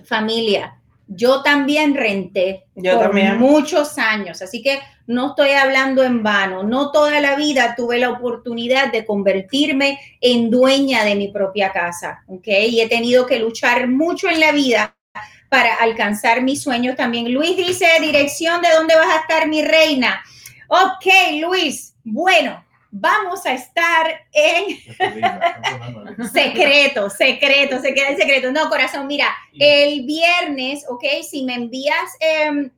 [0.04, 0.81] Familia,
[1.14, 3.38] yo también renté yo por también.
[3.38, 6.64] muchos años, así que no estoy hablando en vano.
[6.64, 12.24] No toda la vida tuve la oportunidad de convertirme en dueña de mi propia casa,
[12.28, 12.48] ¿ok?
[12.70, 14.96] Y he tenido que luchar mucho en la vida
[15.50, 17.34] para alcanzar mis sueños también.
[17.34, 20.24] Luis dice, dirección de dónde vas a estar, mi reina.
[20.70, 24.78] Ok, Luis, bueno, vamos a estar en
[26.32, 28.52] secreto, secreto, se queda en secreto.
[28.52, 32.70] No, corazón, mira, el viernes, ok, si me envías eh,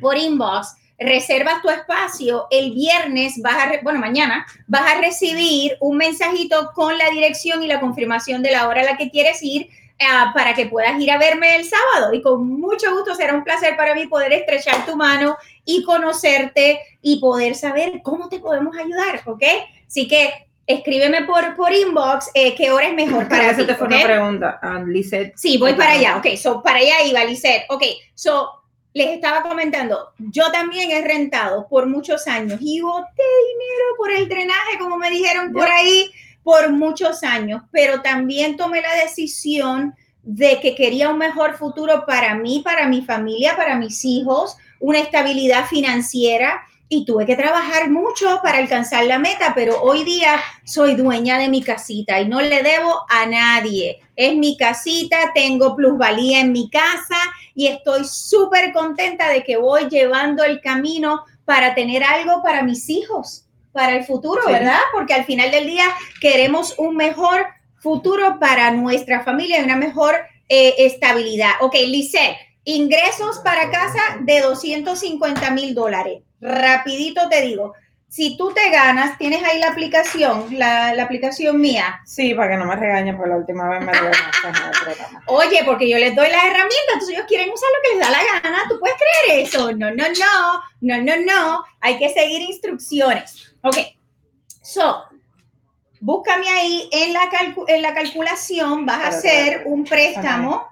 [0.00, 5.96] por inbox, reservas tu espacio, el viernes vas a, bueno, mañana vas a recibir un
[5.96, 9.68] mensajito con la dirección y la confirmación de la hora a la que quieres ir
[10.00, 12.12] uh, para que puedas ir a verme el sábado.
[12.12, 15.36] Y con mucho gusto será un placer para mí poder estrechar tu mano
[15.70, 19.42] y conocerte y poder saber cómo te podemos ayudar, ¿ok?
[19.86, 20.32] Así que
[20.66, 23.66] escríbeme por, por inbox eh, qué hora es mejor para eso ti.
[23.66, 23.98] te fue ¿okay?
[23.98, 25.34] una pregunta, uh, Lisette.
[25.36, 27.66] Sí, voy para allá, ok, so para allá iba, Lisette.
[27.68, 27.82] Ok,
[28.14, 28.48] so
[28.94, 34.26] les estaba comentando, yo también he rentado por muchos años y boté dinero por el
[34.26, 36.10] drenaje, como me dijeron por ahí,
[36.42, 42.34] por muchos años, pero también tomé la decisión de que quería un mejor futuro para
[42.34, 48.40] mí, para mi familia, para mis hijos, una estabilidad financiera y tuve que trabajar mucho
[48.42, 52.62] para alcanzar la meta, pero hoy día soy dueña de mi casita y no le
[52.62, 54.00] debo a nadie.
[54.16, 57.16] Es mi casita, tengo plusvalía en mi casa
[57.54, 62.88] y estoy súper contenta de que voy llevando el camino para tener algo para mis
[62.88, 64.52] hijos, para el futuro, Sí.
[64.52, 64.80] ¿verdad?
[64.92, 65.86] Porque al final del día
[66.20, 67.46] queremos un mejor
[67.80, 70.14] futuro para nuestra familia y una mejor
[70.48, 71.52] eh, estabilidad.
[71.60, 76.22] Ok, Lisette, ingresos para casa de 250 mil dólares.
[76.40, 77.74] Rapidito te digo,
[78.08, 82.00] si tú te ganas, tienes ahí la aplicación, la, la aplicación mía.
[82.06, 85.22] Sí, para que no me regañen, porque la última vez me programa.
[85.26, 88.10] Oye, porque yo les doy las herramientas, entonces ellos quieren usar lo que les da
[88.10, 88.62] la gana.
[88.68, 89.72] ¿Tú puedes creer eso?
[89.72, 91.64] No, no, no, no, no, no.
[91.80, 93.54] Hay que seguir instrucciones.
[93.62, 93.76] Ok,
[94.62, 95.04] so,
[96.00, 97.28] búscame ahí en la,
[97.66, 100.66] en la calculación, vas a hacer un préstamo.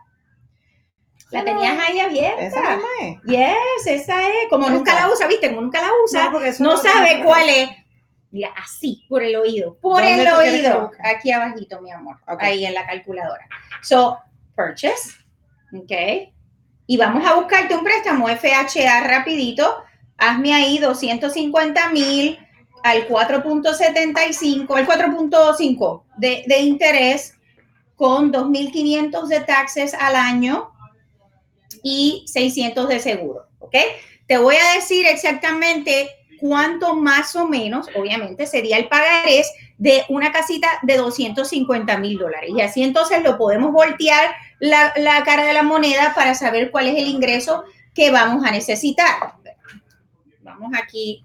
[1.31, 2.41] La tenías ahí abierta.
[2.41, 3.23] Esa misma es.
[3.25, 4.49] Yes, esa es.
[4.49, 5.49] Como nunca la usa, ¿viste?
[5.49, 7.71] Como nunca la usa, no lo sabe cuál es.
[8.31, 9.77] Mira, así, por el oído.
[9.81, 10.91] Por ¿Dónde el oído.
[11.03, 12.19] Aquí abajito, mi amor.
[12.39, 13.47] Ahí en la calculadora.
[13.83, 14.19] So,
[14.55, 15.15] purchase.
[15.75, 16.33] Ok.
[16.87, 19.83] Y vamos a buscarte un préstamo FHA rapidito.
[20.19, 22.39] Hazme ahí 250 mil
[22.83, 27.35] al 4.75, al 4.5 de, de interés
[27.97, 30.71] con 2.500 de taxes al año
[31.83, 33.75] y 600 de seguro, ¿ok?
[34.27, 36.11] Te voy a decir exactamente
[36.41, 42.51] cuánto más o menos, obviamente, sería el pagarés de una casita de 250 mil dólares.
[42.55, 46.89] Y así entonces lo podemos voltear la, la cara de la moneda para saber cuál
[46.89, 49.35] es el ingreso que vamos a necesitar.
[50.43, 51.25] Vamos aquí,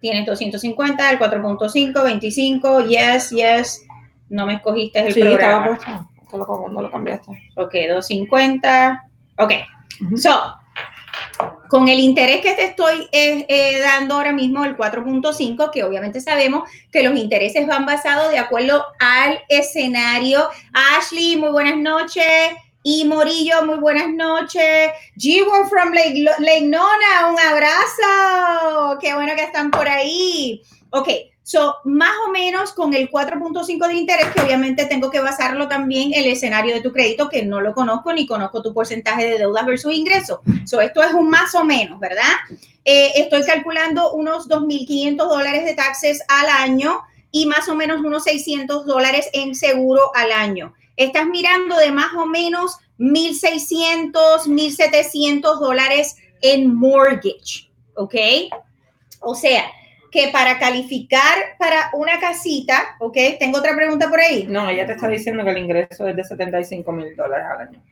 [0.00, 3.86] tienes 250, el 4.5, 25, yes, yes.
[4.28, 5.66] No me escogiste el Sí, estaba programa.
[5.66, 6.38] puesto.
[6.38, 7.30] Lo, como- no lo cambiaste.
[7.56, 9.04] Ok, 250.
[9.38, 9.52] Ok.
[10.16, 10.54] So,
[11.68, 16.20] con el interés que te estoy eh, eh, dando ahora mismo, el 4.5, que obviamente
[16.20, 20.48] sabemos que los intereses van basados de acuerdo al escenario.
[20.98, 22.24] Ashley, muy buenas noches.
[22.82, 24.90] Y Morillo, muy buenas noches.
[25.18, 26.24] G1 from Lake,
[26.64, 28.98] un abrazo.
[28.98, 30.62] Qué bueno que están por ahí.
[30.88, 31.08] Ok,
[31.42, 36.14] so más o menos con el 4.5 de interés, que obviamente tengo que basarlo también
[36.14, 39.38] en el escenario de tu crédito, que no lo conozco ni conozco tu porcentaje de
[39.38, 40.40] deuda versus ingreso.
[40.64, 42.32] So esto es un más o menos, ¿verdad?
[42.86, 48.24] Eh, estoy calculando unos 2.500 dólares de taxes al año y más o menos unos
[48.24, 50.72] 600 dólares en seguro al año.
[50.96, 54.12] Estás mirando de más o menos 1.600,
[54.46, 58.14] 1.700 dólares en mortgage, ¿ok?
[59.20, 59.70] O sea,
[60.10, 63.16] que para calificar para una casita, ¿ok?
[63.38, 64.46] Tengo otra pregunta por ahí.
[64.48, 67.82] No, ella te está diciendo que el ingreso es de 75 mil dólares al año.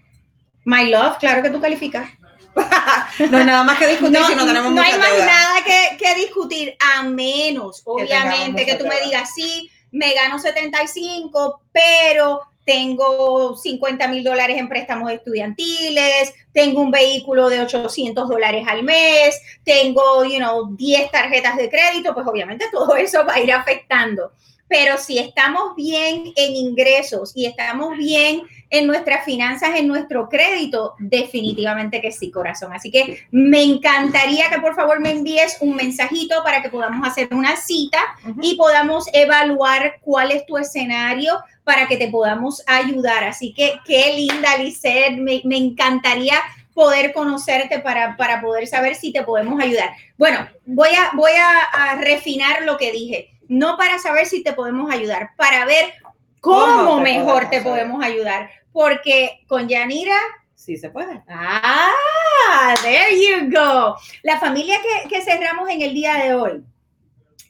[0.64, 2.10] My love, claro que tú calificas.
[3.30, 6.14] no hay nada más que discutir si no tenemos No hay más nada que, que,
[6.16, 14.08] discutir, a menos, obviamente, que, tú me digas, sí, me gano 75, pero tengo 50
[14.08, 20.36] mil dólares en préstamos estudiantiles, tengo un vehículo de 800 dólares al mes, tengo, you
[20.36, 24.32] know, 10 tarjetas de crédito, pues obviamente todo eso va a ir afectando.
[24.68, 30.94] Pero si estamos bien en ingresos y estamos bien en nuestras finanzas, en nuestro crédito,
[30.98, 32.72] definitivamente que sí, corazón.
[32.72, 37.28] Así que me encantaría que por favor me envíes un mensajito para que podamos hacer
[37.32, 37.98] una cita
[38.42, 41.32] y podamos evaluar cuál es tu escenario
[41.64, 43.24] para que te podamos ayudar.
[43.24, 46.34] Así que qué linda, Lisette, me, me encantaría
[46.78, 49.90] poder conocerte para, para, poder saber si te podemos ayudar.
[50.16, 54.88] Bueno, voy a, voy a, refinar lo que dije, no para saber si te podemos
[54.88, 55.92] ayudar, para ver
[56.40, 60.16] cómo, mejor te podemos ayudar porque con Yanira
[60.54, 61.22] sí se puede.
[61.28, 63.96] Ah, there you go.
[64.22, 64.76] La familia
[65.08, 66.62] que, cerramos en el día de hoy,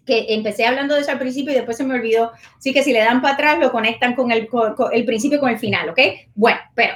[0.07, 2.33] que empecé hablando de eso al principio y después se me olvidó.
[2.59, 4.49] Sí que si le dan para atrás lo conectan con el,
[4.93, 5.99] el principio y con el final, ¿ok?
[6.35, 6.95] Bueno, pero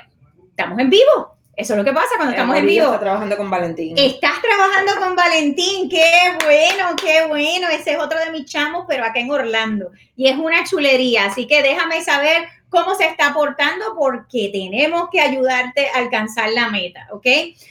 [0.51, 1.32] estamos en vivo.
[1.55, 2.87] Eso es lo que pasa cuando estamos en vivo.
[2.87, 3.99] Estás trabajando con Valentín.
[3.99, 5.89] Estás trabajando con Valentín.
[5.91, 6.11] Qué
[6.43, 7.69] bueno, qué bueno.
[7.69, 9.91] Ese es otro de mis chamos, pero acá en Orlando.
[10.17, 11.27] Y es una chulería.
[11.27, 16.71] Así que déjame saber cómo se está portando porque tenemos que ayudarte a alcanzar la
[16.71, 17.27] meta, ¿ok?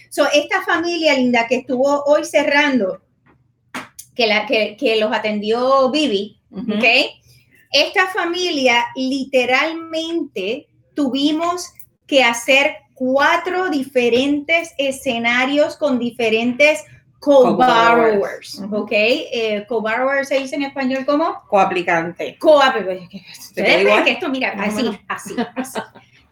[0.10, 3.02] So, esta familia linda que estuvo hoy cerrando,
[4.15, 6.86] que, la, que, que los atendió Vivi, ¿ok?
[7.72, 11.74] Esta familia literalmente tuvimos
[12.06, 16.86] que hacer cuatro diferentes escenarios con diferentes
[17.18, 18.92] co-borrowers, ¿ok?
[18.92, 22.38] Eh, co-borrowers se dice en español como coaplicante.
[22.38, 23.26] Coaplicante.
[23.56, 25.80] que esto, mira, así, así, así.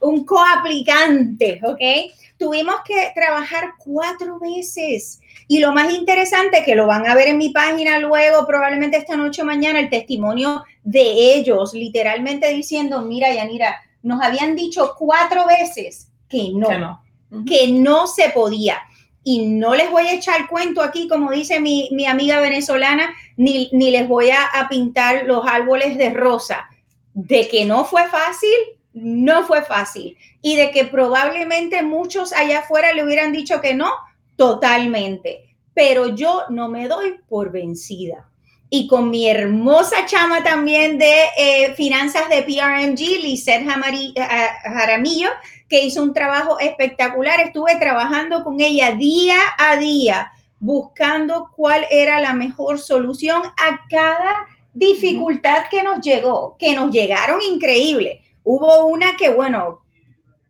[0.02, 2.14] Un coaplicante, ¿ok?
[2.38, 5.22] Tuvimos que trabajar cuatro veces.
[5.48, 9.18] Y lo más interesante, que lo van a ver en mi página luego, probablemente esta
[9.18, 15.48] noche o mañana, el testimonio de ellos, literalmente diciendo, mira, Yanira, nos habían dicho cuatro
[15.48, 17.04] veces que no, que no,
[17.46, 18.78] que no se podía
[19.24, 23.92] y no les voy a echar cuento aquí, como dice mi, amiga venezolana, ni, ni
[23.92, 26.70] les voy a, a, pintar los árboles de rosa.
[27.14, 28.56] De que no fue fácil,
[28.94, 30.18] no fue fácil.
[30.42, 33.92] Y de que probablemente muchos allá afuera le hubieran dicho que no,
[34.36, 35.56] totalmente.
[35.74, 38.30] Pero yo no me doy por vencida.
[38.72, 44.22] Y con mi hermosa chama también de eh, finanzas de PRMG, Lisette eh,
[44.64, 45.30] Jaramillo,
[45.70, 47.40] que hizo un trabajo espectacular.
[47.40, 54.48] Estuve trabajando con ella día a día, buscando cuál era la mejor solución a cada
[54.74, 58.22] dificultad que nos llegó, que nos llegaron increíble.
[58.44, 59.82] Hubo una que, bueno,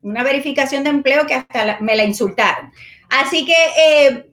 [0.02, 2.72] una verificación de empleo que hasta me la insultaron.
[3.10, 4.32] Así que, eh,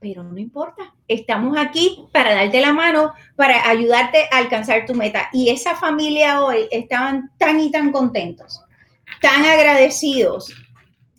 [0.00, 5.28] pero no importa, estamos aquí para darte la mano, para ayudarte a alcanzar tu meta.
[5.32, 8.62] Y esa familia hoy estaban tan y tan contentos
[9.22, 10.52] tan agradecidos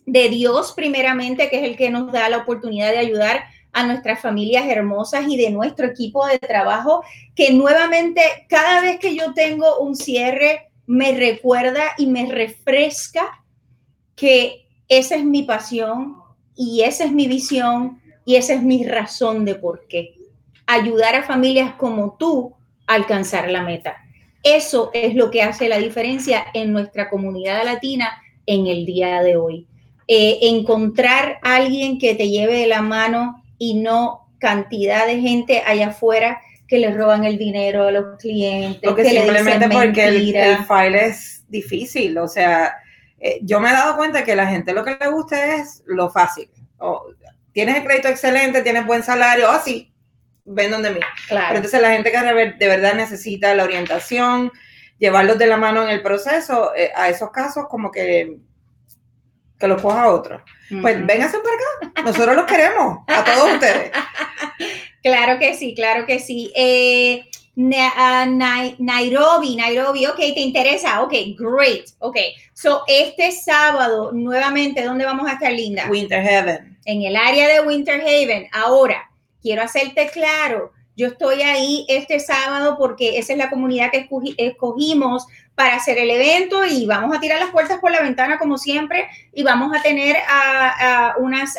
[0.06, 4.20] de Dios primeramente, que es el que nos da la oportunidad de ayudar a nuestras
[4.20, 7.02] familias hermosas y de nuestro equipo de trabajo,
[7.34, 13.42] que nuevamente cada vez que yo tengo un cierre me recuerda y me refresca
[14.14, 16.16] que esa es mi pasión
[16.54, 20.14] y esa es mi visión y esa es mi razón de por qué.
[20.66, 22.54] Ayudar a familias como tú
[22.86, 24.03] a alcanzar la meta.
[24.44, 29.36] Eso es lo que hace la diferencia en nuestra comunidad latina en el día de
[29.36, 29.66] hoy.
[30.06, 35.62] Eh, encontrar a alguien que te lleve de la mano y no cantidad de gente
[35.64, 38.82] allá afuera que le roban el dinero a los clientes.
[38.84, 42.18] Porque simplemente porque el, file es difícil.
[42.18, 42.74] O sea,
[43.18, 46.10] eh, yo me he dado cuenta que la gente lo que le gusta es lo
[46.10, 46.50] fácil.
[47.52, 49.93] tienes el crédito excelente, tienes buen salario, así,
[50.44, 51.00] ven donde mí.
[51.28, 51.56] Claro.
[51.56, 52.18] entonces la gente que
[52.58, 54.52] de verdad necesita la orientación,
[54.98, 58.38] llevarlos de la mano en el proceso, eh, a esos casos como que
[59.58, 60.42] que los coja otro.
[60.80, 63.90] Pues vénganse por acá, nosotros los queremos, a todos ustedes.
[65.02, 66.50] Claro que sí, claro que sí.
[66.56, 67.26] Eh,
[67.56, 71.02] Nairobi, Nairobi, ok, ¿te interesa?
[71.02, 72.16] Ok, great, ok.
[72.54, 75.88] So, este sábado, nuevamente, ¿dónde vamos a estar, Linda?
[75.90, 76.78] Winter Haven.
[76.86, 78.48] En el área de Winter Haven.
[78.50, 79.10] Ahora,
[79.44, 85.26] quiero hacerte claro, yo estoy ahí este sábado porque esa es la comunidad que escogimos
[85.54, 89.06] para hacer el evento y vamos a tirar las puertas por la ventana como siempre
[89.34, 90.16] y vamos a tener
[91.18, 91.56] unas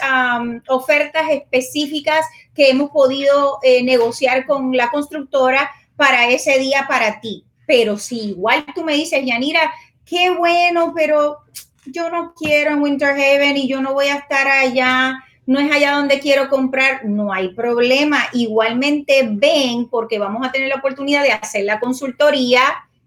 [0.67, 2.25] ofertas específicas
[2.55, 7.45] que hemos podido eh, negociar con la constructora para ese día para ti.
[7.67, 9.71] Pero si igual tú me dices, Yanira,
[10.05, 11.37] qué bueno, pero
[11.85, 15.71] yo no quiero en Winter Haven y yo no voy a estar allá, no es
[15.71, 18.27] allá donde quiero comprar, no hay problema.
[18.33, 22.61] Igualmente ven porque vamos a tener la oportunidad de hacer la consultoría,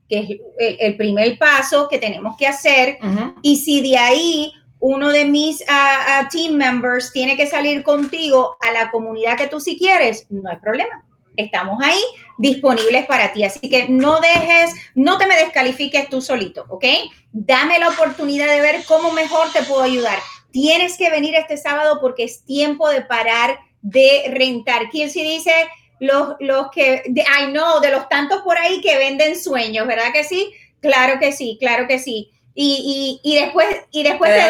[0.09, 2.99] que es el, primer paso que tenemos que hacer.
[3.43, 8.57] Y si de ahí uno de mis ah, ah, team members tiene que salir contigo
[8.61, 11.05] a la comunidad que tú si quieres, no hay problema.
[11.37, 12.01] Estamos ahí
[12.39, 13.45] disponibles para ti.
[13.45, 16.85] Así que no dejes, no te me descalifiques tú solito, ¿ok?
[17.33, 20.19] Dame la oportunidad de ver cómo mejor te puedo ayudar.
[20.51, 24.91] Tienes que venir este sábado porque es tiempo de parar de rentar.
[24.91, 25.53] ¿Quién si dice
[26.01, 30.25] los, los que, ay no, de los tantos por ahí que venden sueños, ¿verdad que
[30.25, 30.53] sí?
[30.81, 32.33] Claro que sí, claro que sí.
[32.55, 34.41] Y, y, y después, y después, de,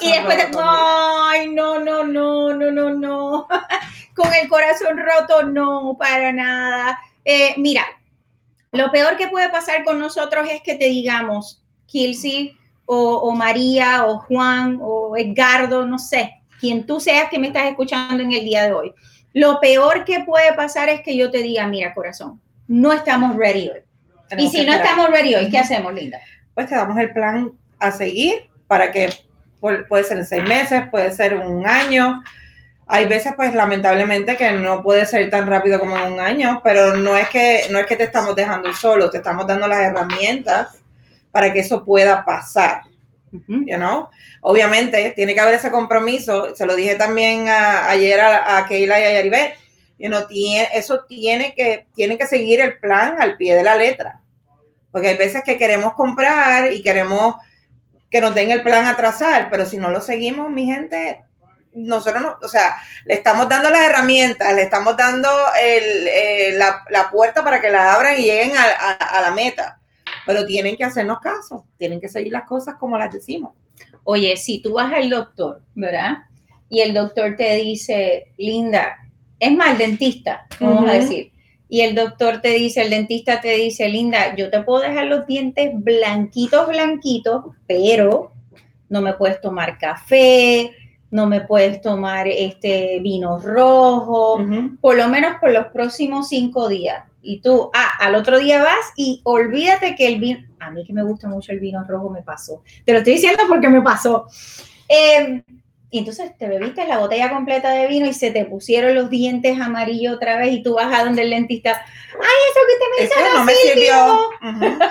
[0.00, 3.48] y después, de, ay, no, no, no, no, no, no,
[4.14, 7.00] con el corazón roto, no, para nada.
[7.24, 7.84] Eh, mira,
[8.70, 12.56] lo peor que puede pasar con nosotros es que te digamos, Kilsi
[12.92, 17.68] o, o, María o Juan o Edgardo, no sé, quien tú seas que me estás
[17.68, 18.92] escuchando en el día de hoy.
[19.32, 23.70] Lo peor que puede pasar es que yo te diga, mira, corazón, no estamos ready
[23.70, 23.80] hoy.
[24.36, 26.18] y si no estamos ready hoy, ¿qué hacemos, Linda?
[26.52, 29.10] Pues te damos el plan a seguir para que
[29.60, 32.24] puede ser en seis meses, puede ser un año,
[32.88, 36.96] hay veces, pues lamentablemente, que no puede ser tan rápido como en un año, pero
[36.96, 40.79] no es que, no es que te estamos dejando solo, te estamos dando las herramientas
[41.30, 42.82] para que eso pueda pasar.
[43.32, 44.08] You know?
[44.40, 46.54] Obviamente, tiene que haber ese compromiso.
[46.54, 49.54] Se lo dije también ayer a, a, Keila y a Yaribet.
[49.98, 53.76] You know, tiene, eso tiene que, tiene que seguir el plan al pie de la
[53.76, 54.20] letra.
[54.90, 57.36] Porque hay veces que queremos comprar y queremos
[58.10, 61.22] que nos den el plan a trazar, pero si no lo seguimos, mi gente,
[61.72, 65.28] nosotros no, o sea, le estamos dando las herramientas, le estamos dando
[65.60, 69.79] el, eh, la, la, puerta para que la abran y lleguen a, a, la meta,
[70.26, 73.52] pero tienen que hacernos caso, tienen que seguir las cosas como las decimos.
[74.04, 76.18] Oye, si tú vas al doctor, ¿verdad?
[76.68, 78.96] Y el doctor te dice, Linda,
[79.38, 81.32] es mal dentista, vamos a decir,
[81.68, 85.26] y el doctor te dice, el dentista te dice, Linda, yo te puedo dejar los
[85.26, 88.32] dientes blanquitos, blanquitos, pero
[88.88, 90.72] no me puedes tomar café,
[91.12, 94.44] no me puedes tomar este vino rojo,
[94.80, 97.04] por lo menos por los próximos cinco días.
[97.22, 100.92] Y tú, ah, al otro día vas y olvídate que el vino, a mí que
[100.92, 102.62] me gusta mucho el vino rojo, me pasó.
[102.84, 104.26] Te lo estoy diciendo porque me pasó.
[104.88, 105.42] Em,
[105.90, 109.60] y entonces te bebiste la botella completa de vino y se te pusieron los dientes
[109.60, 113.06] amarillos otra vez y tú vas a donde el dentista, ay, eso que te me
[113.06, 114.18] hizo no me sirvió.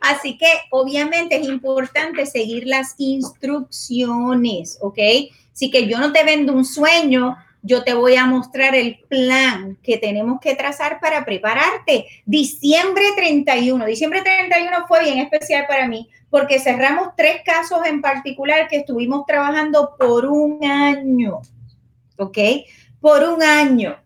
[0.00, 4.98] Así que obviamente es importante seguir las instrucciones, ¿ok?
[5.52, 9.78] Así que yo no te vendo un sueño, yo te voy a mostrar el plan
[9.82, 12.06] que tenemos que trazar para prepararte.
[12.26, 18.68] Diciembre 31, diciembre 31 fue bien especial para mí porque cerramos tres casos en particular
[18.68, 21.40] que estuvimos trabajando por un año,
[22.18, 22.38] ¿ok?
[23.00, 23.96] Por un año.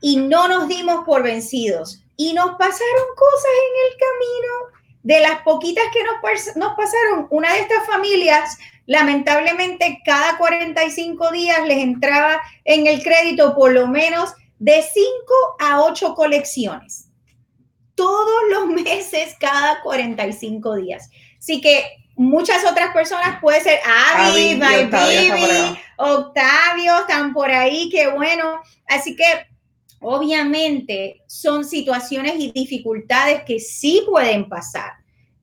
[0.00, 2.02] Y no nos dimos por vencidos.
[2.16, 7.60] Y nos pasaron cosas en el camino de las poquitas que nos, pasaron, una de
[7.60, 8.56] estas familias,
[8.86, 15.06] lamentablemente, cada 45 días les entraba en el crédito por lo menos de 5
[15.60, 17.08] a 8 colecciones.
[17.94, 21.10] Todos los meses, cada 45 días.
[21.38, 21.84] Así que
[22.16, 28.60] muchas otras personas, puede ser Abby, My Baby, Octavio, están por ahí, qué bueno.
[28.86, 29.24] Así que
[30.06, 34.92] Obviamente son situaciones y dificultades que sí pueden pasar.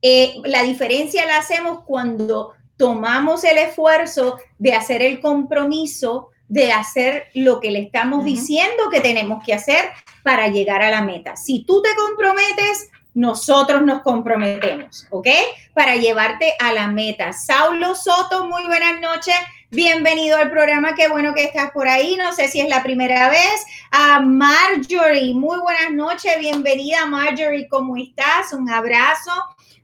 [0.00, 7.28] Eh, la diferencia la hacemos cuando tomamos el esfuerzo de hacer el compromiso, de hacer
[7.32, 9.84] lo que le estamos diciendo que tenemos que hacer
[10.24, 11.36] para llegar a la meta.
[11.36, 15.28] Si tú te comprometes, nosotros nos comprometemos, ¿ok?
[15.74, 17.32] Para llevarte a la meta.
[17.32, 19.36] Saulo Soto, muy buenas noches.
[19.70, 22.16] Bienvenido al programa, qué bueno que estás por ahí.
[22.16, 23.64] No sé si es la primera vez.
[23.92, 26.36] A Marjorie, muy buenas noches.
[26.40, 28.52] Bienvenida, Marjorie, ¿cómo estás?
[28.52, 29.30] Un abrazo.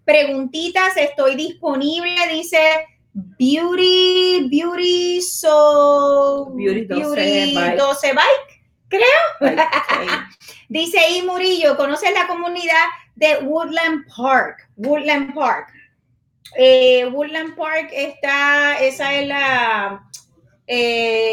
[0.08, 2.58] Preguntitas, estoy disponible, dice
[3.12, 6.50] Beauty, Beauty, so.
[6.54, 8.62] Beauty 12, bike.
[8.88, 9.04] creo.
[10.70, 12.86] dice I Murillo, ¿conoces la comunidad
[13.16, 14.70] de Woodland Park?
[14.76, 15.74] Woodland Park.
[16.56, 20.08] Eh, Woodland Park está, esa es la,
[20.66, 21.28] eh,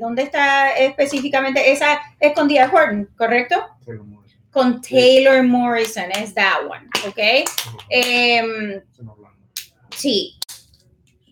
[0.00, 1.72] ¿dónde está específicamente?
[1.72, 2.70] Esa es con D.R.
[2.72, 3.56] Horton, ¿correcto?
[4.50, 7.18] con Taylor Morrison, es that one, ¿ok?
[7.90, 8.82] Eh,
[9.96, 10.34] sí.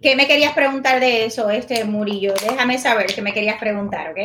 [0.02, 2.34] ¿Qué me querías preguntar de eso, este Murillo?
[2.34, 4.18] Déjame saber qué me querías preguntar, ¿ok?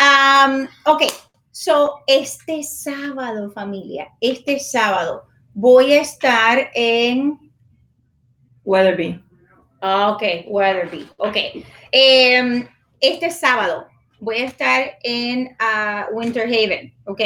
[0.00, 1.02] Um, ok,
[1.50, 7.38] so este sábado, familia, este sábado voy a estar en
[8.64, 9.22] Weatherby.
[9.80, 11.08] Ah, ok, Weatherby.
[11.16, 11.36] Ok.
[11.92, 12.68] Em,
[13.00, 13.86] este sábado
[14.20, 17.20] voy a estar en uh, Winter Haven, ¿ok?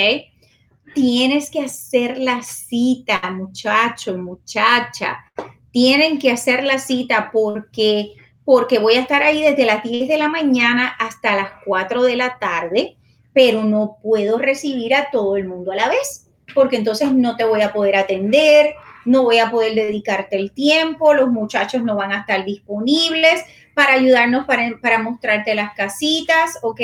[0.95, 5.25] Tienes que hacer la cita, muchacho, muchacha.
[5.71, 8.15] Tienen que hacer la cita porque,
[8.45, 12.17] porque voy a estar ahí desde las 10 de la mañana hasta las 4 de
[12.17, 12.97] la tarde,
[13.33, 17.45] pero no puedo recibir a todo el mundo a la vez, porque entonces no te
[17.45, 18.75] voy a poder atender,
[19.05, 23.95] no voy a poder dedicarte el tiempo, los muchachos no van a estar disponibles para
[23.95, 26.81] ayudarnos para, para mostrarte las casitas, ¿ok?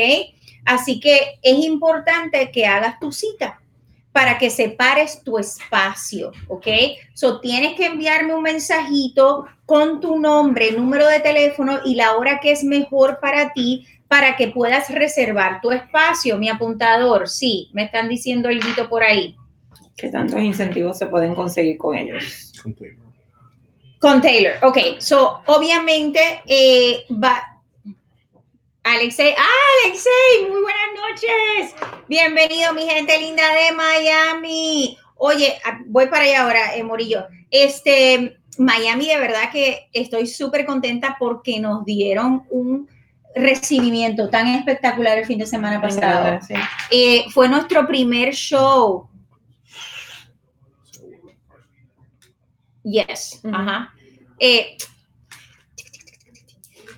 [0.64, 3.60] Así que es importante que hagas tu cita
[4.16, 6.66] para que separes tu espacio, ¿ok?
[7.12, 12.40] So tienes que enviarme un mensajito con tu nombre, número de teléfono y la hora
[12.40, 17.28] que es mejor para ti para que puedas reservar tu espacio, mi apuntador.
[17.28, 19.36] Sí, me están diciendo el grito por ahí.
[19.98, 22.54] ¿Qué tantos incentivos se pueden conseguir con ellos?
[22.62, 22.96] Con Taylor.
[23.98, 24.78] Con Taylor, ok.
[24.98, 27.55] So, obviamente, eh, va.
[28.86, 31.74] Alexei, ¡Ah, Alexei, muy buenas noches.
[32.08, 34.96] Bienvenido, mi gente linda de Miami.
[35.16, 37.26] Oye, voy para allá ahora, eh, Morillo.
[37.50, 42.88] Este, Miami, de verdad que estoy súper contenta porque nos dieron un
[43.34, 46.38] recibimiento tan espectacular el fin de semana pasado.
[46.92, 49.10] Eh, fue nuestro primer show
[52.84, 53.40] Yes.
[53.52, 53.92] Ajá.
[54.38, 54.76] Eh,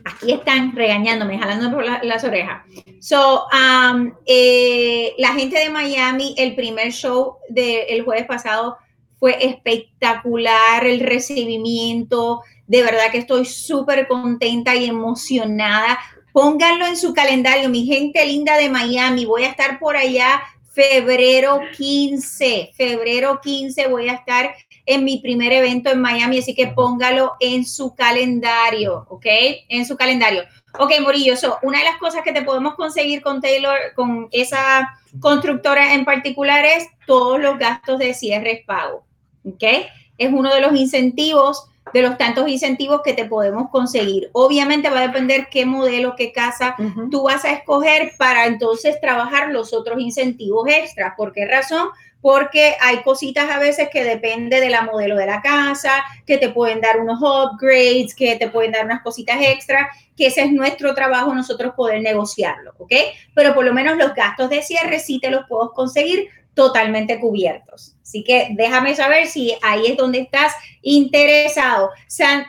[0.08, 2.62] aquí están regañándome, jalando por las orejas.
[3.00, 8.76] So, um, eh, la gente de Miami, el primer show del jueves pasado
[9.18, 12.42] fue espectacular, el recibimiento.
[12.66, 15.98] De verdad que estoy súper contenta y emocionada.
[16.32, 19.24] Pónganlo en su calendario, mi gente linda de Miami.
[19.24, 20.42] Voy a estar por allá
[20.78, 22.70] febrero 15.
[22.72, 24.54] Febrero 15 voy a estar
[24.86, 29.26] en mi primer evento en Miami, así que póngalo en su calendario, ¿ok?
[29.68, 30.44] En su calendario.
[30.78, 35.94] Ok, Morillo, una de las cosas que te podemos conseguir con Taylor, con esa constructora
[35.94, 39.04] en particular, es todos los gastos de cierre pago,
[39.44, 39.64] ¿ok?
[40.16, 44.30] Es uno de los incentivos, de los tantos incentivos que te podemos conseguir.
[44.32, 46.76] Obviamente va a depender qué modelo, qué casa
[47.10, 51.14] tú vas a escoger para entonces trabajar los otros incentivos extras.
[51.16, 51.88] ¿Por qué razón?
[52.20, 56.48] porque hay cositas a veces que depende de la modelo de la casa, que te
[56.48, 60.94] pueden dar unos upgrades, que te pueden dar unas cositas extra, que ese es nuestro
[60.94, 62.92] trabajo nosotros poder negociarlo, ¿ok?
[63.34, 66.28] Pero por lo menos los gastos de cierre sí te los puedo conseguir
[66.58, 67.94] totalmente cubiertos.
[68.02, 70.52] Así que déjame saber si ahí es donde estás
[70.82, 71.90] interesado.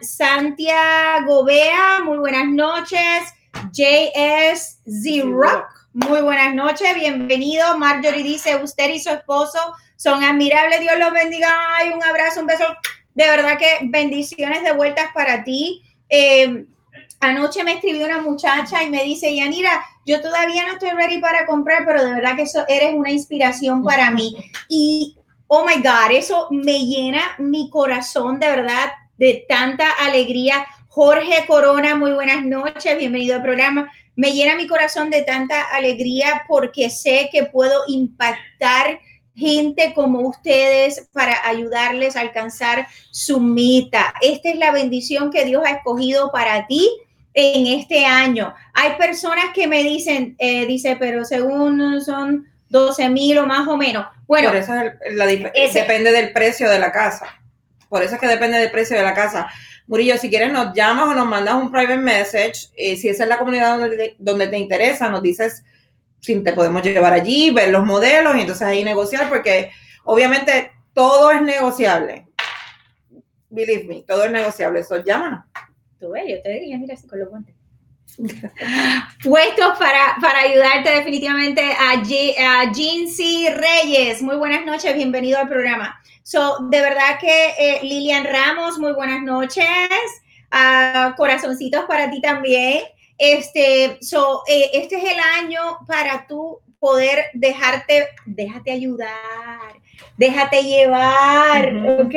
[0.02, 3.36] Santiago Bea, muy buenas noches.
[3.72, 5.64] JS Z-Rock.
[5.94, 7.78] Muy buenas noches, bienvenido.
[7.78, 9.60] Marjorie dice, usted y su esposo
[9.96, 11.48] son admirables, Dios los bendiga.
[11.78, 12.66] Ay, un abrazo, un beso.
[13.14, 15.84] De verdad que bendiciones de vueltas para ti.
[16.10, 16.66] Eh,
[17.20, 21.46] anoche me escribió una muchacha y me dice, Yanira, yo todavía no estoy ready para
[21.46, 24.36] comprar, pero de verdad que eso eres una inspiración para mí.
[24.68, 30.66] Y, oh my God, eso me llena mi corazón de verdad de tanta alegría.
[30.88, 36.44] Jorge Corona, muy buenas noches, bienvenido al programa me llena mi corazón de tanta alegría
[36.46, 39.00] porque sé que puedo impactar
[39.34, 44.14] gente como ustedes para ayudarles a alcanzar su meta.
[44.20, 46.86] Esta es la bendición que Dios ha escogido para ti
[47.40, 48.54] en este año.
[48.74, 53.78] Hay personas que me dicen, eh, dice, pero según son 12 mil o más o
[53.78, 54.06] menos.
[54.28, 54.74] Bueno, Por eso
[55.74, 57.26] depende del precio de la casa.
[57.90, 59.48] Por eso es que depende del precio de la casa.
[59.88, 62.70] Murillo, si quieres nos llamas o nos mandas un private message.
[62.76, 63.80] si esa es la comunidad
[64.20, 65.64] donde te, interesa, nos dices
[66.20, 69.72] si te podemos llevar allí, ver los modelos y entonces ahí negociar, porque
[70.04, 72.28] obviamente todo es negociable.
[73.50, 74.82] Believe me, todo es negociable.
[74.82, 75.46] Eso llámanos.
[76.00, 77.54] Tú ves, yo te diría, mira, si con los guantes.
[79.24, 82.72] Puestos para, para ayudarte definitivamente a, G, a
[83.54, 84.22] Reyes.
[84.22, 86.02] Muy buenas noches, bienvenido al programa.
[86.24, 89.66] So, de verdad que eh, Lilian Ramos, muy buenas noches.
[90.54, 92.84] Uh, corazoncitos para ti también.
[93.18, 99.74] Este, so, eh, este es el año para tú poder dejarte, déjate ayudar,
[100.16, 102.16] déjate llevar, ¿ok?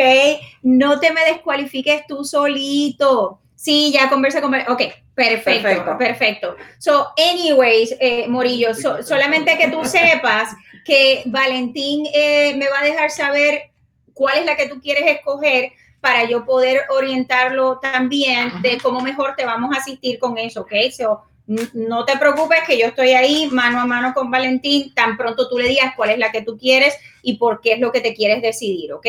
[0.62, 3.41] No te me descualifiques tú solito.
[3.62, 4.52] Sí, ya conversa con...
[4.52, 4.82] Ok,
[5.14, 6.56] perfecto, perfecto.
[6.78, 10.48] So, anyways, eh, Morillo, solamente que tú sepas
[10.84, 13.70] que Valentín me va a dejar saber
[14.14, 19.36] cuál es la que tú quieres escoger para yo poder orientarlo también de cómo mejor
[19.36, 20.72] te vamos a asistir con eso, ¿ok?
[20.90, 25.48] So, no te preocupes que yo estoy ahí mano a mano con Valentín, tan pronto
[25.48, 28.00] tú le digas cuál es la que tú quieres y por qué es lo que
[28.00, 29.06] te quieres decidir, ¿ok?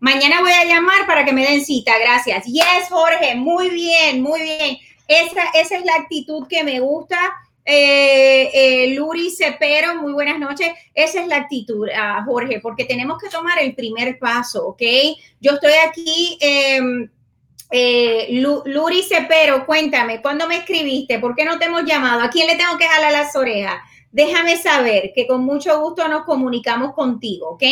[0.00, 2.44] Mañana voy a llamar para que me den cita, gracias.
[2.46, 4.78] Yes, Jorge, muy bien, muy bien.
[5.08, 7.18] Esa, esa es la actitud que me gusta.
[7.66, 10.68] Eh, eh, Luri Cepero, muy buenas noches.
[10.92, 14.82] Esa es la actitud, ah, Jorge, porque tenemos que tomar el primer paso, ¿ok?
[15.40, 16.38] Yo estoy aquí.
[16.40, 17.08] Em,
[17.70, 21.18] eh, Luri Cepero, cuéntame, ¿cuándo me escribiste?
[21.18, 22.20] ¿Por qué no te hemos llamado?
[22.20, 23.80] ¿A quién le tengo que jalar las orejas?
[24.12, 27.64] Déjame saber que con mucho gusto nos comunicamos contigo, ¿ok?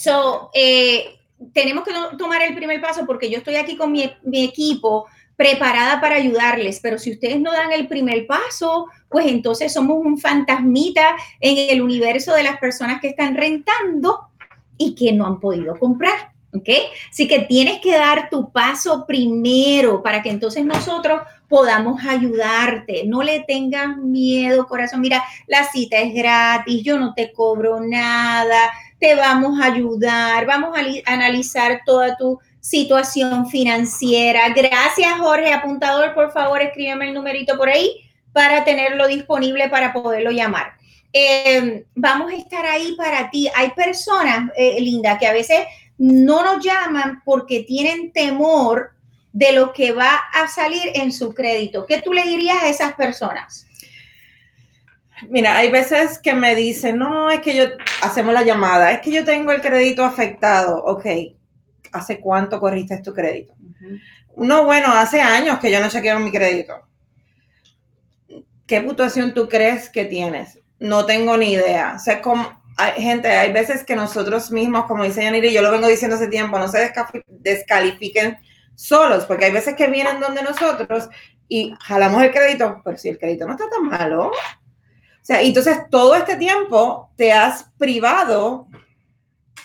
[0.00, 1.18] So, eh,
[1.52, 6.00] tenemos que tomar el primer paso porque yo estoy aquí con mi, mi equipo preparada
[6.00, 11.16] para ayudarles, pero si ustedes no dan el primer paso, pues entonces somos un fantasmita
[11.38, 14.28] en el universo de las personas que están rentando
[14.78, 16.30] y que no han podido comprar.
[16.52, 16.68] ¿Ok?
[17.10, 23.04] Así que tienes que dar tu paso primero para que entonces nosotros podamos ayudarte.
[23.06, 25.00] No le tengas miedo, corazón.
[25.00, 28.70] Mira, la cita es gratis, yo no te cobro nada,
[29.00, 34.50] te vamos a ayudar, vamos a analizar toda tu situación financiera.
[34.50, 35.52] Gracias, Jorge.
[35.52, 40.74] Apuntador, por favor, escríbeme el numerito por ahí para tenerlo disponible para poderlo llamar.
[41.12, 43.48] Em, vamos a estar ahí para ti.
[43.54, 45.60] Hay personas, eh, Linda, que a veces
[45.98, 48.92] no nos llaman porque tienen temor
[49.32, 51.86] de lo que va a salir en su crédito.
[51.86, 53.66] ¿Qué tú le dirías a esas personas?
[55.28, 57.64] Mira, hay veces que me dicen, no, es que yo,
[58.02, 60.82] hacemos la llamada, es que yo tengo el crédito afectado.
[60.84, 61.06] Ok,
[61.92, 63.54] ¿hace cuánto corriste tu crédito?
[64.36, 66.74] No, bueno, hace años que yo no chequeo mi crédito.
[68.66, 70.60] ¿Qué puntuación tú crees que tienes?
[70.78, 71.94] No tengo ni idea.
[71.96, 75.62] O sea, como, hay, gente, hay veces que nosotros mismos, como dice Yanira, y yo
[75.62, 76.92] lo vengo diciendo hace tiempo, no se
[77.26, 78.38] descalifiquen
[78.74, 81.10] solos, porque hay veces que vienen donde nosotros
[81.48, 84.30] y jalamos el crédito, pero si el crédito no está tan malo.
[85.22, 88.66] O sea, entonces todo este tiempo te has privado,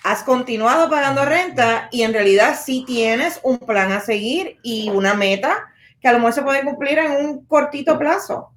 [0.04, 5.14] has continuado pagando renta y en realidad sí tienes un plan a seguir y una
[5.14, 8.52] meta que a lo mejor se puede cumplir en un cortito plazo.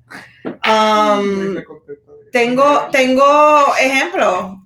[0.44, 1.57] Um,
[2.30, 4.57] tengo, tengo ejemplos,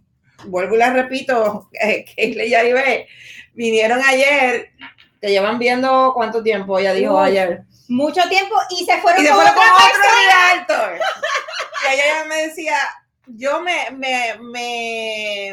[0.47, 2.81] vuelvo y la repito, que ya iba,
[3.55, 4.71] vinieron ayer,
[5.21, 7.63] te llevan viendo cuánto tiempo, ella dijo ayer.
[7.89, 9.53] Mucho tiempo y se fueron, y con, otro
[10.27, 10.99] realtor.
[11.91, 12.77] y ella me decía,
[13.27, 15.51] yo me, me, me,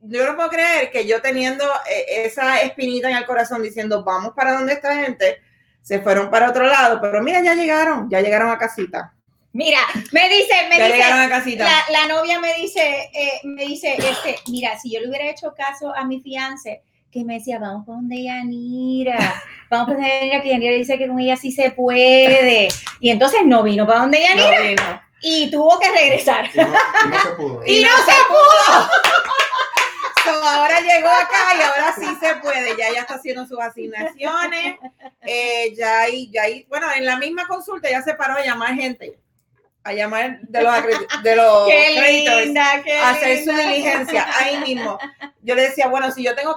[0.00, 4.32] yo no puedo creer que yo teniendo eh, esa espinita en el corazón diciendo, vamos
[4.34, 5.40] para donde esta gente,
[5.82, 9.14] se fueron para otro lado, pero mira, ya llegaron, ya llegaron a casita.
[9.52, 9.80] Mira,
[10.12, 11.58] me dice, me dice,
[11.90, 15.94] la, novia me dice, eh, me dice, este, mira, si yo le hubiera hecho caso
[15.94, 20.74] a mi fiance, que me decía, vamos por donde Yanira, vamos donde Yanira, que Yanira
[20.74, 22.68] dice que con ella sí se puede.
[23.00, 25.04] Y entonces no vino para donde Yanira.
[25.20, 26.48] Y tuvo que regresar.
[26.54, 27.62] Y no, se pudo.
[27.66, 28.90] y, no, se pudo.
[30.44, 32.76] ahora llegó acá y ahora sí se puede.
[32.76, 34.76] Ya ella está haciendo sus asignaciones.
[35.22, 38.74] Eh, ya, y, ya, y, bueno, en la misma consulta ya se paró a llamar
[38.74, 39.18] gente
[39.84, 40.74] a llamar de los,
[41.22, 41.68] de los
[42.58, 44.98] a hacer su diligencia ahí mismo.
[45.40, 46.56] Yo le decía, bueno, si yo tengo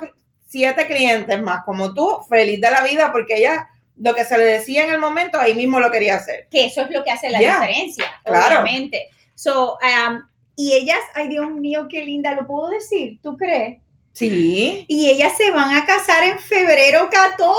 [0.52, 4.44] siete clientes más como tú, feliz de la vida, porque ella lo que se le
[4.44, 6.48] decía en el momento, ahí mismo lo quería hacer.
[6.50, 9.10] Que eso es lo que hace la diferencia, obviamente.
[9.36, 10.22] So, um,
[10.56, 13.20] y ellas, ay Dios mío, qué linda, ¿lo puedo decir?
[13.24, 13.80] ¿Tú crees?
[14.12, 14.86] Sí.
[14.90, 17.58] Y ellas se van a casar en febrero 14.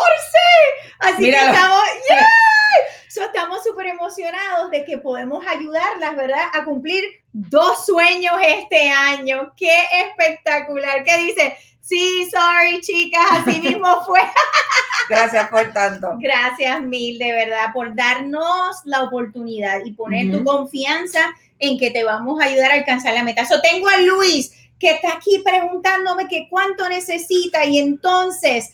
[0.98, 1.82] Así que estamos,
[3.26, 6.44] estamos súper emocionados de que podemos ayudarlas, ¿verdad?
[6.52, 9.52] A cumplir dos sueños este año.
[9.56, 9.74] ¡Qué
[10.04, 11.04] espectacular!
[11.04, 11.56] ¿Qué dice?
[11.82, 14.20] Sí, sorry, chicas, así mismo fue.
[15.08, 16.08] Gracias por tanto.
[16.18, 22.04] Gracias mil, de verdad, por darnos la oportunidad y poner tu confianza en que te
[22.04, 23.44] vamos a ayudar a alcanzar la meta.
[23.44, 28.72] So, tengo a Luis que está aquí preguntándome que cuánto necesita y entonces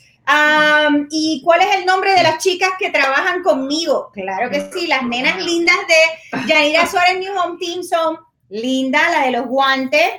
[1.11, 4.11] ¿Y cuál es el nombre de las chicas que trabajan conmigo?
[4.13, 8.19] Claro que sí, las nenas lindas de Yanira Suárez New Home Team son
[8.51, 10.11] Linda, la de los guantes,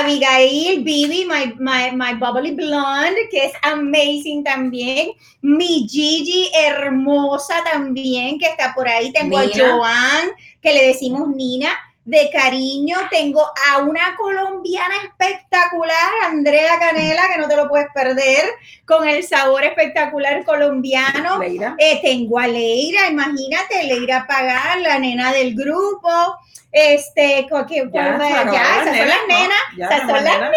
[0.00, 5.12] Abigail, Bibi, my, my, my bubbly blonde, que es amazing también.
[5.42, 9.12] Mi Gigi, hermosa también, que está por ahí.
[9.12, 10.30] Tengo a Joan,
[10.60, 11.70] que le decimos Nina
[12.04, 12.96] de cariño.
[13.10, 18.44] Tengo a una colombiana espectacular, Andrea Canela, que no te lo puedes perder,
[18.86, 21.40] con el sabor espectacular colombiano.
[21.42, 26.08] Eh, tengo a Leira, imagínate, Leira Pagar, la nena del grupo.
[26.72, 30.52] Este, que, ya, esas son las nenas, esas son las nenas.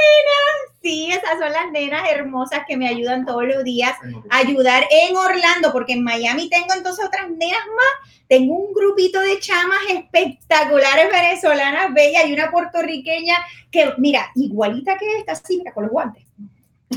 [0.81, 3.97] Sí, esas son las nenas hermosas que me ayudan todos los días
[4.29, 8.11] a ayudar en Orlando, porque en Miami tengo entonces otras nenas más.
[8.27, 13.35] Tengo un grupito de chamas espectaculares venezolanas, bellas y una puertorriqueña
[13.69, 16.24] que, mira, igualita que esta, sí, mira, con los guantes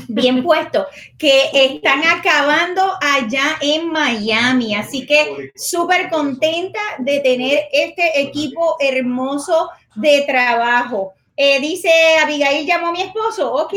[0.07, 0.87] bien puesto,
[1.17, 4.75] que están acabando allá en Miami.
[4.75, 11.13] Así que súper contenta de tener este equipo hermoso de trabajo.
[11.35, 11.89] Eh, dice
[12.21, 13.53] Abigail llamó a mi esposo.
[13.53, 13.73] Ok,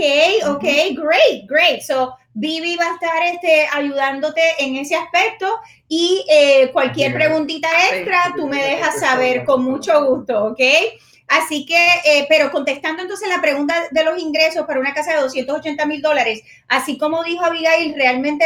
[0.49, 1.81] ok, great, great.
[1.81, 8.33] So, Vivi va a estar este, ayudándote en ese aspecto y eh, cualquier preguntita extra,
[8.35, 10.61] tú me dejas saber con mucho gusto, ¿ok?
[11.33, 15.22] Así que, eh, pero contestando entonces la pregunta de los ingresos para una casa de
[15.22, 18.45] 280 mil dólares, así como dijo Abigail, realmente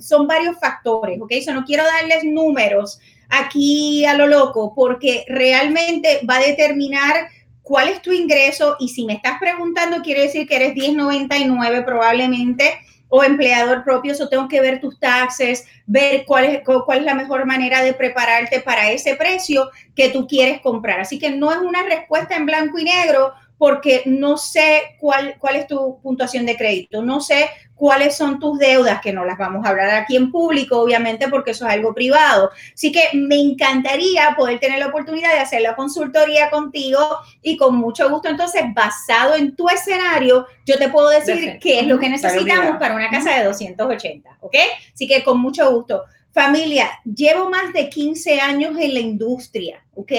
[0.00, 1.30] son varios factores, ¿ok?
[1.30, 7.28] Eso no quiero darles números aquí a lo loco, porque realmente va a determinar
[7.62, 12.80] cuál es tu ingreso y si me estás preguntando, quiere decir que eres 1099 probablemente
[13.16, 17.14] o empleador propio, eso tengo que ver tus taxes, ver cuál es, cuál es la
[17.14, 20.98] mejor manera de prepararte para ese precio que tú quieres comprar.
[20.98, 25.56] Así que no es una respuesta en blanco y negro porque no sé cuál, cuál
[25.56, 29.64] es tu puntuación de crédito, no sé cuáles son tus deudas, que no las vamos
[29.64, 32.50] a hablar aquí en público, obviamente, porque eso es algo privado.
[32.72, 37.00] Así que me encantaría poder tener la oportunidad de hacer la consultoría contigo
[37.42, 41.86] y con mucho gusto, entonces, basado en tu escenario, yo te puedo decir qué es
[41.86, 44.56] lo que necesitamos para una casa de 280, ¿ok?
[44.92, 46.04] Así que con mucho gusto.
[46.32, 50.12] Familia, llevo más de 15 años en la industria, ¿ok?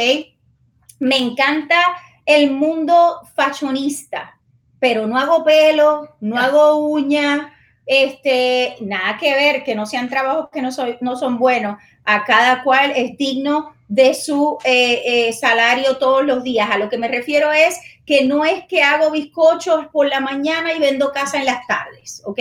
[0.99, 1.75] Me encanta
[2.25, 4.35] el mundo fashionista
[4.85, 7.53] pero no hago pelo, no hago uña,
[7.87, 11.77] este, nada que ver, que no sean trabajos que no, soy, no son buenos.
[12.03, 16.69] A cada cual es digno de su eh, eh, salario todos los días.
[16.71, 20.71] A lo que me refiero es que no es que hago bizcochos por la mañana
[20.71, 22.39] y vendo casa en las tardes, ¿ok?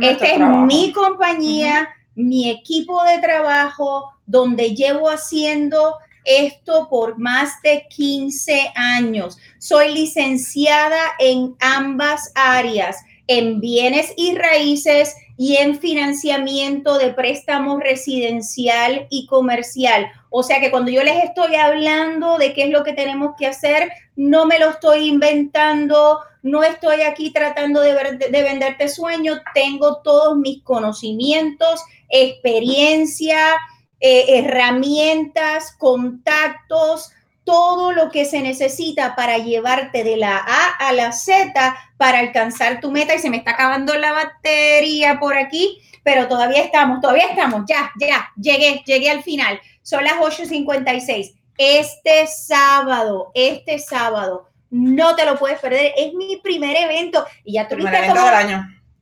[0.00, 7.86] Esta es mi compañía, mi equipo de trabajo, donde llevo haciendo esto por más de
[7.88, 9.38] 15 años.
[9.58, 12.96] Soy licenciada en ambas áreas,
[13.28, 20.10] en bienes y raíces y en financiamiento de préstamo residencial y comercial.
[20.30, 23.46] O sea que cuando yo les estoy hablando de qué es lo que tenemos que
[23.46, 27.94] hacer, no me lo estoy inventando, no estoy aquí tratando de,
[28.30, 33.56] de venderte sueño, tengo todos mis conocimientos, experiencia,
[34.00, 37.12] eh, herramientas, contactos,
[37.44, 42.80] todo lo que se necesita para llevarte de la A a la Z para alcanzar
[42.80, 43.14] tu meta.
[43.14, 47.92] Y se me está acabando la batería por aquí, pero todavía estamos, todavía estamos, ya,
[48.00, 49.60] ya, llegué, llegué al final.
[49.82, 51.34] Son las 8.56.
[51.56, 55.92] Este sábado, este sábado, no te lo puedes perder.
[55.96, 58.20] Es mi primer evento y ya tuviste como...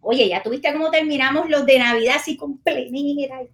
[0.06, 3.48] Oye, ya tuviste cómo terminamos los de Navidad así con plenera y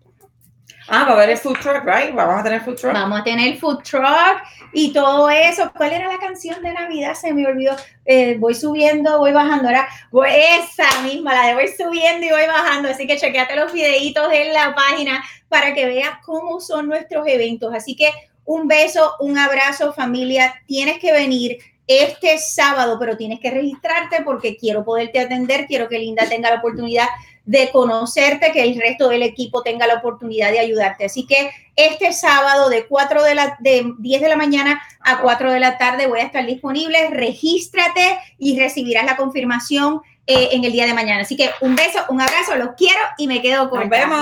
[0.93, 2.12] Ah, va a haber el food truck, right?
[2.12, 2.93] Vamos a tener food truck.
[2.93, 5.70] Vamos a tener food truck y todo eso.
[5.76, 7.14] ¿Cuál era la canción de Navidad?
[7.14, 7.76] Se me olvidó.
[8.05, 9.68] Eh, voy subiendo, voy bajando.
[9.68, 9.88] Ahora,
[10.26, 12.88] esa misma, la de voy subiendo y voy bajando.
[12.88, 17.72] Así que chequeate los videitos en la página para que veas cómo son nuestros eventos.
[17.72, 18.11] Así que
[18.45, 20.61] un beso, un abrazo, familia.
[20.66, 26.01] Tienes que venir este sábado, pero tienes que registrarte porque quiero poderte atender, quiero que
[26.01, 27.07] Linda tenga la oportunidad
[27.45, 31.07] de conocerte, que el resto del equipo tenga la oportunidad de ayudarte.
[31.07, 35.53] Así que este sábado de 4 de la de 10 de la mañana a 4
[35.53, 37.11] de la tarde voy a estar disponible.
[37.11, 41.22] Regístrate y recibirás la confirmación eh, en el día de mañana.
[41.22, 44.18] Así que un beso, un abrazo, los quiero y me quedo con Nos vemos.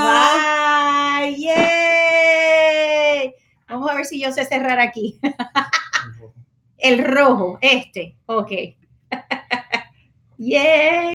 [1.20, 1.48] Bye.
[3.68, 5.20] Vamos a ver si yo sé cerrar aquí.
[6.78, 8.16] el rojo, este.
[8.26, 8.50] Ok.
[10.38, 10.98] Yay.